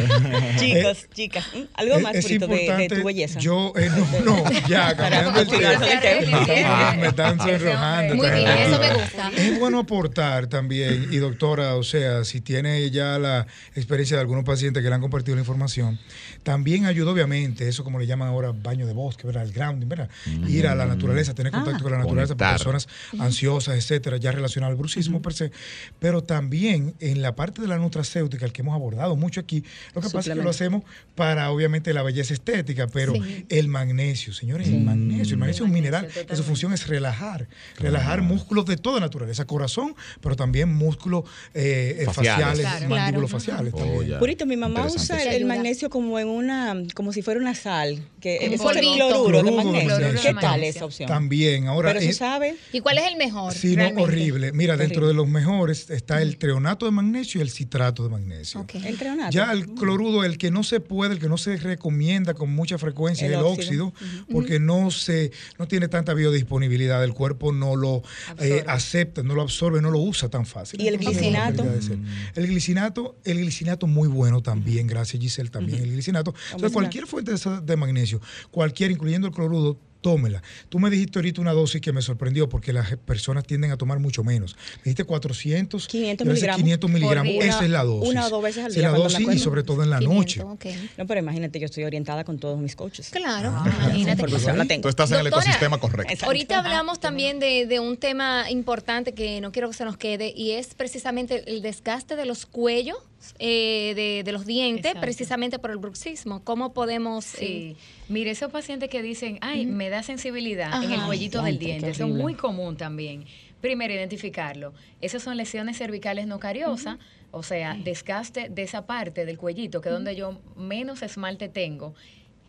[0.59, 3.39] Chicos, chicas, algo más, Purito, de, tu belleza.
[3.39, 3.89] Yo, eh,
[4.25, 6.93] no, no, ya, cambiando el tema.
[6.99, 8.15] me están sonrojando.
[8.15, 9.31] Muy bien, eso me gusta.
[9.35, 14.43] Es bueno aportar también, y doctora, o sea, si tiene ya la experiencia de algunos
[14.43, 15.99] pacientes que le han compartido la información,
[16.43, 19.43] también ayuda obviamente, eso como le llaman ahora baño de bosque, ¿verdad?
[19.43, 20.09] El grounding, ¿verdad?
[20.47, 22.87] Ir a la naturaleza, tener contacto con la naturaleza para personas
[23.19, 25.51] ansiosas, etcétera, ya relacionado al bruxismo per se,
[25.99, 30.01] pero también en la parte de la nutracéutica, el que hemos abordado mucho aquí, lo
[30.01, 30.83] que pasa es que lo hacemos
[31.15, 33.45] para obviamente la belleza estética, pero Sí.
[33.49, 37.47] el magnesio, señores, el magnesio, el magnesio es un mineral que su función es relajar,
[37.77, 42.31] relajar músculos de toda naturaleza, corazón, pero también músculos eh, eh, Faciales.
[42.31, 42.89] faciales, Claro.
[42.89, 43.43] mandíbulos Claro.
[43.43, 44.19] faciales Oh.
[44.19, 45.00] Purito, mi mamá Interesante.
[45.03, 48.65] Usa el, magnesio como en una, como si fuera una sal, que En es el
[48.65, 48.93] polvito.
[48.95, 49.89] cloruro de Cloruro de magnesio.
[49.99, 50.21] magnesio.
[50.21, 51.07] ¿Qué tal esa opción?
[51.07, 52.55] También, ahora Pero eso es- sabe.
[52.71, 53.53] ¿Y cuál es el mejor?
[53.53, 54.51] Sí, no, horrible.
[54.53, 58.65] Mira, dentro de los mejores está el treonato de magnesio y el citrato de magnesio.
[58.85, 59.31] El treonato.
[59.31, 62.77] Ya el clorudo, el que no se puede, el que no se recomienda con mucha
[62.77, 63.87] frecuencia El es el óxido.
[63.87, 68.01] óxido, porque no se no tiene tanta biodisponibilidad, el cuerpo no lo
[68.39, 70.81] eh, acepta, no lo absorbe, no lo usa tan fácil.
[70.81, 71.63] ¿Y el glicinato?
[71.81, 71.97] ser.
[72.35, 76.33] El glicinato, el glicinato muy bueno también, gracias Giselle, también el glicinato.
[76.51, 77.31] Entonces, cualquier fuente
[77.63, 78.21] de, magnesio,
[78.51, 80.41] cualquier, incluyendo el clorudo, tómela.
[80.69, 83.99] Tú me dijiste ahorita una dosis que me sorprendió porque las personas tienden a tomar
[83.99, 84.55] mucho menos.
[84.77, 87.31] Me dijiste 400, 500 y a veces miligramos 500 por miligramos.
[87.33, 87.45] día.
[87.45, 88.09] Esa es la dosis.
[88.09, 89.99] Una o dos veces al Esa día, es la dosis y sobre todo en la
[89.99, 90.41] 500, noche.
[90.41, 90.65] ok.
[90.97, 93.09] No, pero imagínate, yo estoy orientada con todos mis coaches.
[93.11, 94.27] Claro, Ah, imagínate.
[94.55, 94.81] la tengo.
[94.81, 96.11] Tú estás en el ecosistema correcto.
[96.11, 96.25] Exacto.
[96.25, 100.33] Ahorita hablamos también de, de un tema importante que no quiero que se nos quede
[100.35, 102.97] y es precisamente el desgaste de los cuellos,
[103.39, 105.01] eh, de, de los dientes, Exacto.
[105.01, 106.43] precisamente por el bruxismo.
[106.43, 107.25] ¿Cómo podemos...?
[107.25, 107.45] Sí.
[107.45, 107.75] eh,
[108.09, 111.85] Mire, esos pacientes que dicen, ay, me da sensibilidad en el cuellito Ay, del diente,
[111.89, 112.21] eso es horrible.
[112.23, 113.25] muy común también.
[113.61, 114.73] Primero, identificarlo.
[115.01, 116.97] Esas son lesiones cervicales no cariosas,
[117.31, 121.93] o sea, desgaste de esa parte del cuellito, que es donde yo menos esmalte tengo.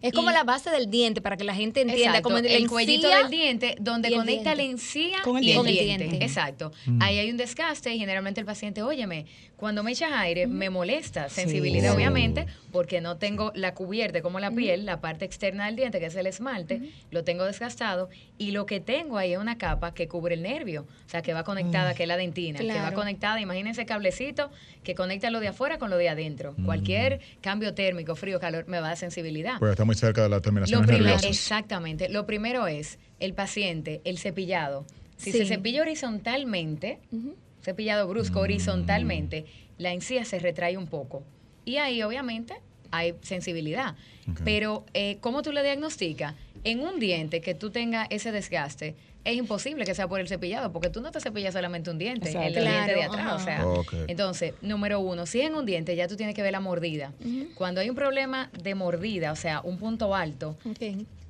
[0.00, 2.18] es como la base del diente, para que la gente entienda.
[2.18, 5.62] Exacto, como el cuellito del diente, donde el conecta la encía Con el y el
[5.64, 5.92] diente.
[6.04, 6.24] el diente.
[6.24, 6.72] Exacto.
[6.86, 7.02] Mm.
[7.02, 9.26] Ahí hay un desgaste y generalmente el paciente, óyeme,
[9.62, 14.50] cuando me echas aire me molesta, sensibilidad obviamente, porque no tengo la cubierta como la
[14.50, 18.08] piel, la parte externa del diente, que es el esmalte, lo tengo desgastado
[18.38, 21.32] y lo que tengo ahí es una capa que cubre el nervio, o sea, que
[21.32, 24.50] va conectada, que es la dentina, que va conectada, imagínense cablecito
[24.82, 26.56] que conecta lo de afuera con lo de adentro.
[26.64, 29.60] Cualquier cambio térmico, frío, calor, me va a dar sensibilidad.
[29.60, 31.30] Pues está muy cerca de terminaciones primero, nerviosas.
[31.30, 32.08] exactamente.
[32.08, 34.84] Lo primero es el paciente, el cepillado.
[35.18, 35.38] Si Sí.
[35.38, 36.98] se cepilla horizontalmente,
[37.62, 39.46] cepillado brusco horizontalmente,
[39.78, 41.22] la encía se retrae un poco.
[41.64, 42.54] Y ahí, obviamente,
[42.90, 43.94] hay sensibilidad.
[44.44, 46.34] Pero, eh, ¿cómo tú le diagnosticas?
[46.64, 48.94] En un diente que tú tengas ese desgaste,
[49.24, 52.28] es imposible que sea por el cepillado, porque tú no te cepillas solamente un diente,
[52.28, 52.58] Exacto.
[52.58, 53.20] el diente de atrás.
[53.20, 53.34] ajá.
[53.66, 56.52] O sea, entonces, número uno, si es en un diente, ya tú tienes que ver
[56.52, 57.12] la mordida.
[57.54, 60.56] Cuando hay un problema de mordida, o sea, un punto alto.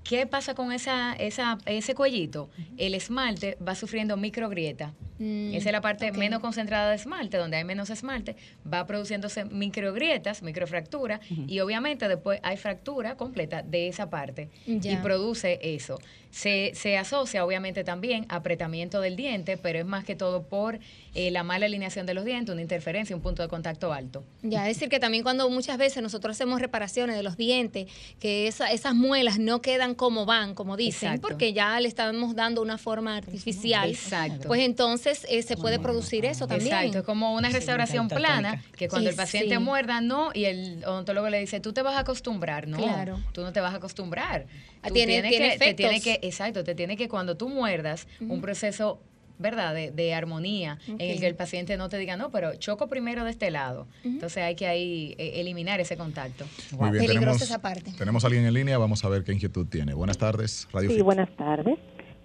[0.04, 2.50] ¿Qué pasa con esa, esa, ese cuellito?
[2.76, 4.92] El esmalte va sufriendo microgrieta.
[5.22, 8.34] Mm, Esa es la parte menos concentrada de esmalte, donde hay menos esmalte,
[8.70, 15.58] va produciéndose microgrietas, microfracturas, y obviamente después hay fractura completa de esa parte y produce
[15.62, 15.98] eso.
[16.30, 20.78] Se, se asocia obviamente también a apretamiento del diente, pero es más que todo por
[21.14, 24.24] eh, la mala alineación de los dientes, una interferencia, un punto de contacto alto.
[24.42, 27.86] Ya, es decir, que también cuando muchas veces nosotros hacemos reparaciones de los dientes,
[28.18, 31.28] que esa- esas muelas no quedan como van, como dicen, Exacto.
[31.28, 33.90] porque ya le estamos dando una forma artificial.
[33.90, 34.48] Exacto.
[34.48, 36.72] Pues entonces eh, se puede producir eso también.
[36.74, 39.60] Exacto, es como una restauración plana, que cuando Sí, el paciente sí.
[39.60, 43.20] muerda, no, y el odontólogo le dice, tú te vas a acostumbrar, no, Claro.
[43.32, 44.46] tú no te vas a acostumbrar.
[44.82, 47.48] Ah, Tú tiene- tienes tiene que, te tiene que, exacto, te tiene que cuando tú
[47.48, 49.00] muerdas, un proceso
[49.38, 49.74] ¿verdad?
[49.74, 53.24] De, de armonía, en el que el paciente no te diga, no, pero choco primero
[53.24, 53.88] de este lado.
[54.04, 56.44] Entonces hay que ahí eh, eliminar ese contacto.
[56.78, 57.92] Muy bien, Peligrosa tenemos, esa parte.
[57.98, 59.94] tenemos a alguien en línea, vamos a ver qué inquietud tiene.
[59.94, 61.04] Buenas tardes, Radio Sí, Fit.
[61.04, 61.76] buenas tardes.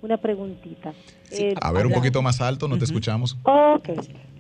[0.02, 0.93] Una preguntita.
[1.32, 3.38] Eh, A ver, un poquito más alto, no te escuchamos.
[3.43, 3.89] Ok.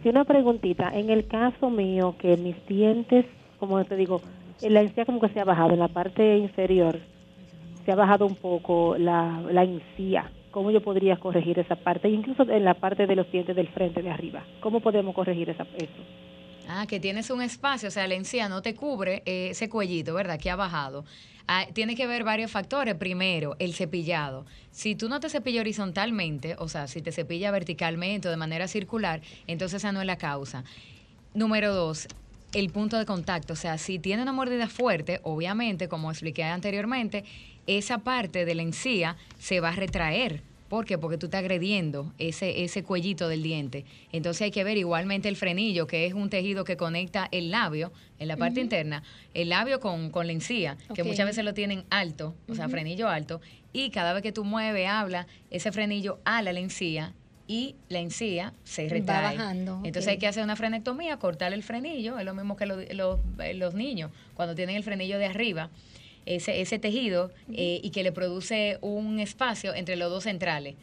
[0.03, 0.89] Sí, una preguntita.
[0.93, 3.25] En el caso mío, que mis dientes,
[3.59, 4.21] como te digo,
[4.61, 6.99] eh, la encía como que se ha bajado en la parte inferior,
[7.85, 10.31] se ha bajado un poco la, la encía.
[10.51, 12.09] ¿Cómo yo podría corregir esa parte?
[12.09, 14.43] Incluso en la parte de los dientes del frente de arriba.
[14.61, 16.03] ¿Cómo podemos corregir esa, eso?
[16.69, 20.13] Ah, que tienes un espacio, o sea, la encía no te cubre eh, ese cuellito,
[20.13, 20.37] ¿verdad?
[20.39, 21.05] Que ha bajado.
[21.47, 22.95] Ah, tiene que ver varios factores.
[22.95, 24.45] Primero, el cepillado.
[24.71, 28.67] Si tú no te cepillas horizontalmente, o sea, si te cepillas verticalmente o de manera
[28.67, 30.65] circular, entonces esa no es la causa.
[31.33, 32.07] Número dos,
[32.53, 33.53] el punto de contacto.
[33.53, 37.23] O sea, si tiene una mordida fuerte, obviamente, como expliqué anteriormente,
[37.65, 40.43] esa parte de la encía se va a retraer.
[40.69, 40.97] ¿Por qué?
[40.97, 43.85] Porque tú estás agrediendo ese, ese cuellito del diente.
[44.11, 47.93] Entonces hay que ver igualmente el frenillo, que es un tejido que conecta el labio
[48.19, 49.03] en la parte interna,
[49.33, 53.07] el labio con, con la encía, que muchas veces lo tienen alto, o sea, frenillo
[53.07, 53.39] alto,
[53.71, 57.13] y cada vez que tú mueves, habla, ese frenillo ala la encía
[57.47, 59.37] y la encía se Va retrae.
[59.37, 62.75] bajando, Entonces hay que hacer una frenectomía, cortar el frenillo, es lo mismo que lo-
[62.93, 65.69] los, eh, los niños, cuando tienen el frenillo de arriba,
[66.27, 70.75] ese, ese tejido, eh, y que le produce un espacio entre los dos centrales.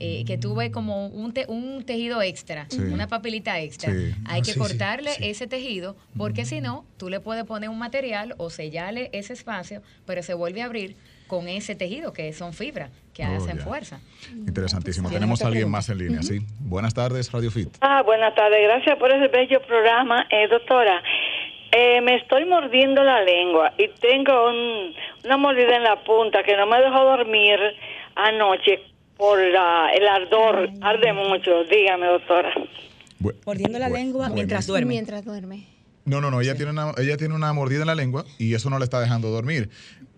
[0.00, 2.78] eh, que tú ves como un, te- un tejido extra, Sí.
[2.78, 3.92] una papelita extra.
[3.92, 4.14] Sí.
[4.26, 5.28] Hay Ah, que sí, cortarle sí.
[5.28, 9.82] ese tejido, porque si no, tú le puedes poner un material o sellarle ese espacio,
[10.06, 10.94] pero se vuelve a abrir
[11.26, 13.64] con ese tejido, que son fibras, que Oh, hacen ya.
[13.64, 14.00] fuerza.
[14.46, 15.08] Interesantísimo.
[15.08, 16.38] ¿Tienen Tenemos a alguien más en línea, sí.
[16.60, 17.68] Buenas tardes, Radio Fit.
[17.80, 18.60] Ah, buenas tardes.
[18.62, 20.28] Gracias por ese bello programa.
[20.30, 21.02] Eh, doctora,
[21.72, 24.94] eh, me estoy mordiendo la lengua y tengo un-
[25.24, 27.58] una mordida en la punta que no me dejó dormir
[28.14, 28.80] anoche
[29.16, 30.70] por la, el ardor.
[30.80, 31.64] Arde mucho.
[31.64, 32.52] Dígame, doctora.
[33.44, 34.90] Mordiendo la lengua mientras duerme.
[34.90, 35.66] Mientras duerme.
[36.04, 38.70] No, no, no, ella, tiene una, ella tiene una mordida en la lengua y eso
[38.70, 39.68] no le está dejando dormir.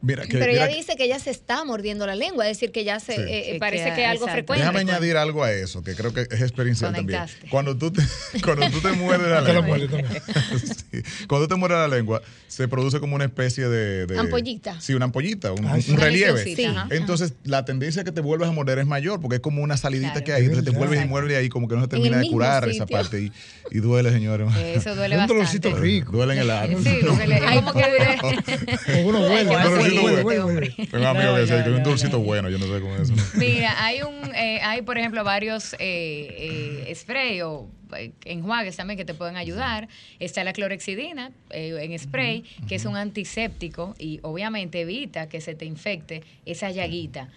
[0.03, 2.73] Mira, que, Pero mira ella dice que ella se está mordiendo la lengua, es decir,
[2.73, 3.23] que ya se Sí.
[3.27, 4.33] eh, parece que- que es algo exacto.
[4.33, 4.61] frecuente.
[4.65, 7.21] Déjame añadir algo a eso, que creo que es experiencial también.
[7.51, 8.01] Cuando tú te,
[8.45, 10.23] cuando tú te muerdes la lengua, muerde también.
[10.91, 11.03] Sí.
[11.29, 14.07] cuando tú te muerdes la lengua, se produce como una especie de...
[14.07, 14.81] de- Ampollita.
[14.81, 16.57] Sí, una ampollita, un, un relieve.
[16.91, 20.13] Entonces, la tendencia que te vuelves a morder es mayor porque es como una salidita
[20.13, 20.25] Claro.
[20.25, 20.43] que hay.
[20.45, 22.87] Entonces te Es vuelves y muerdes ahí como que no se termina de curar esa
[22.87, 23.33] parte y,
[23.71, 24.49] y duele, señores.
[24.57, 25.35] Eso duele Un bastante.
[25.35, 26.13] dolorcito rico.
[26.13, 26.79] Duele en el alma.
[26.83, 27.41] Sí, duele.
[27.61, 27.83] Como que
[29.03, 30.61] Como huele, bueno.
[30.77, 32.25] Tengo un amigo No, que dice un dulcito no.
[32.25, 33.15] bueno, yo no sé cómo es eso.
[33.39, 38.97] Mira, hay un, eh, hay por ejemplo varios eh, eh, spray o eh, enjuagues también
[38.99, 39.89] que te pueden ayudar.
[40.19, 45.55] Está la clorexidina eh, en spray, que es un antiséptico y obviamente evita que se
[45.55, 47.29] te infecte esa llaguita.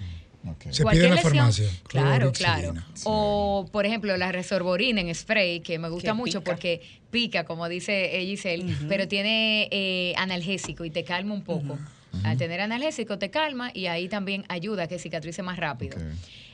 [0.46, 0.74] Ok.
[0.74, 1.70] Se Cualquier pide en la lesión- farmacia.
[1.88, 2.74] Claro, claro.
[3.06, 6.52] O, por ejemplo, la resorborina en spray, que me gusta Que mucho pica.
[6.52, 6.82] porque
[7.12, 11.80] pica, como dice Giselle, pero tiene eh, analgésico y te calma un poco.
[12.24, 15.98] Al tener analgésico te calma y ahí también ayuda a que cicatrice más rápido.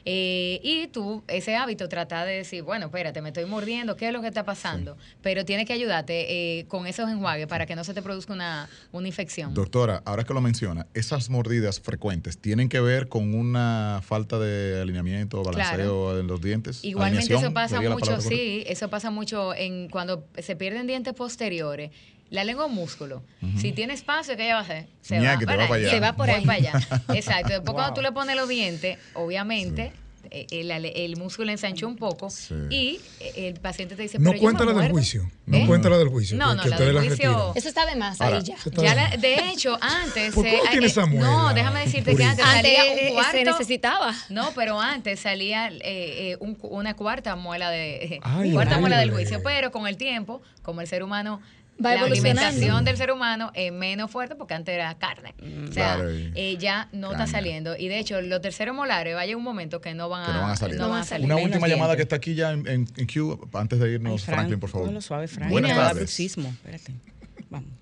[0.06, 4.14] Eh, y tú, ese hábito, trata de decir, bueno, espérate, me estoy mordiendo, ¿qué es
[4.14, 4.98] lo que está pasando?
[5.22, 8.70] Pero tiene que ayudarte eh, con esos enjuagues para que no se te produzca una,
[8.92, 9.54] una infección.
[9.54, 14.82] Doctora, ahora que lo menciona, esas mordidas frecuentes tienen que ver con una falta de
[14.82, 16.20] alineamiento o balanceo Claro.
[16.20, 16.84] en los dientes.
[16.84, 21.14] Igualmente eso pasa ¿sería la mucho, sí, eso pasa mucho en cuando se pierden dientes
[21.14, 21.92] posteriores.
[22.30, 23.24] La lengua es un músculo.
[23.58, 24.88] Si tiene espacio, ¿qué ella va a hacer?
[25.02, 25.90] Se Ñaque, te va para allá.
[25.90, 26.46] Se va por ahí.
[26.46, 26.74] para allá.
[27.14, 27.50] Exacto.
[27.54, 29.92] Después cuando tú le pones los dientes, obviamente
[30.32, 32.54] eh, el, el músculo ensanchó un poco Sí.
[32.70, 34.94] y eh, el paciente te dice, No cuenta la del muerdo".
[34.94, 35.32] juicio.
[35.48, 35.64] No ¿Eh?
[35.66, 36.38] cuenta la del juicio.
[36.38, 37.54] No, no, que la del la juicio-.
[37.56, 38.56] Eso está de más ahí ya.
[38.94, 40.36] La- de hecho, antes...
[40.36, 43.32] ¿Por eh, eh, esa no, déjame decirte que antes Antes salía eh, un cuarto...
[43.32, 44.14] se necesitaba.
[44.30, 49.00] No, pero antes salía eh, eh, un una cuarta muela de Ay, cuarta ay, muela
[49.00, 49.16] del ay.
[49.16, 51.42] juicio, pero con el tiempo, como el ser humano
[51.84, 55.34] Va la alimentación del ser humano es menos fuerte porque antes era carne.
[55.70, 57.24] O sea, Claro, eh, ya no Caña.
[57.24, 57.78] está saliendo.
[57.78, 60.34] Y de hecho, los terceros molares va a llegar un momento que no van, Que
[60.34, 60.78] no van a salir.
[60.78, 61.26] no van a salir.
[61.26, 63.92] Una Menos última llamada que está aquí ya en, en, en queue, antes de Ay,
[63.94, 65.02] irnos, Frank, Franklin, por favor.
[65.02, 65.50] suave, Frank.
[65.50, 66.38] Buenas da tardes.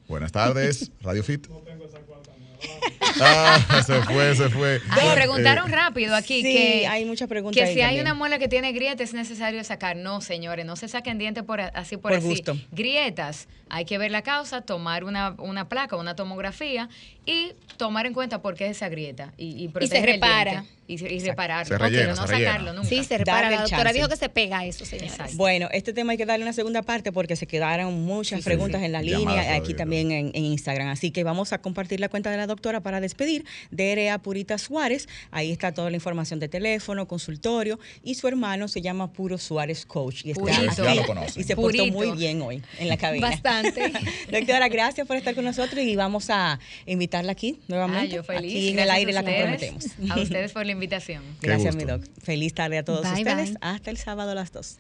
[0.07, 1.47] Buenas tardes, Radio Fit.
[3.21, 4.81] Ah, se fue, se fue.
[4.89, 8.39] Ay, preguntaron Eh, rápido aquí Sí, que, hay muchas preguntas que si hay una muela
[8.39, 9.95] que tiene grieta es necesario sacar.
[9.95, 12.27] No, señores, no se saquen dientes por así por, Por así.
[12.27, 12.57] gusto.
[12.71, 16.89] Grietas, hay que ver la causa, tomar una, una placa, una tomografía
[17.27, 20.65] y tomar en cuenta por qué es esa grieta y, el repara.
[20.89, 21.65] Y, se- y repararlo.
[21.67, 22.51] Se rellena, pero no se rellena.
[22.51, 22.87] sacarlo nunca.
[22.87, 23.41] Sí, se repara.
[23.41, 25.35] Darle La doctora dijo que se pega eso, señores.
[25.35, 28.79] Bueno, este tema hay que darle una segunda parte porque se quedaron muchas Sí, preguntas
[28.79, 28.85] sí.
[28.85, 30.87] en la Llamadas línea, aquí también en, en Instagram.
[30.87, 34.57] Así que vamos a compartir la cuenta de la doctora para despedir de RA Purita
[34.57, 35.09] Suárez.
[35.31, 39.85] Ahí está toda la información de teléfono, consultorio y su hermano se llama Puro Suárez
[39.85, 40.83] Coach y está Purito.
[40.85, 41.41] Ya aquí lo conocen.
[41.41, 41.93] y se portó Purito.
[41.97, 43.27] muy bien hoy en la cabina.
[43.29, 43.91] Bastante.
[44.31, 46.59] Doctora, gracias por estar con nosotros y vamos a
[47.17, 48.15] invitarla aquí Ah, nuevamente.
[48.15, 48.51] yo feliz.
[48.51, 49.85] Aquí en el aire la comprometemos.
[50.09, 51.23] A ustedes por la invitación.
[51.41, 52.03] Gracias, mi doc.
[52.23, 53.49] Feliz tarde a todos Bye, ustedes.
[53.51, 53.57] bye.
[53.61, 54.77] Hasta el sábado a las 2.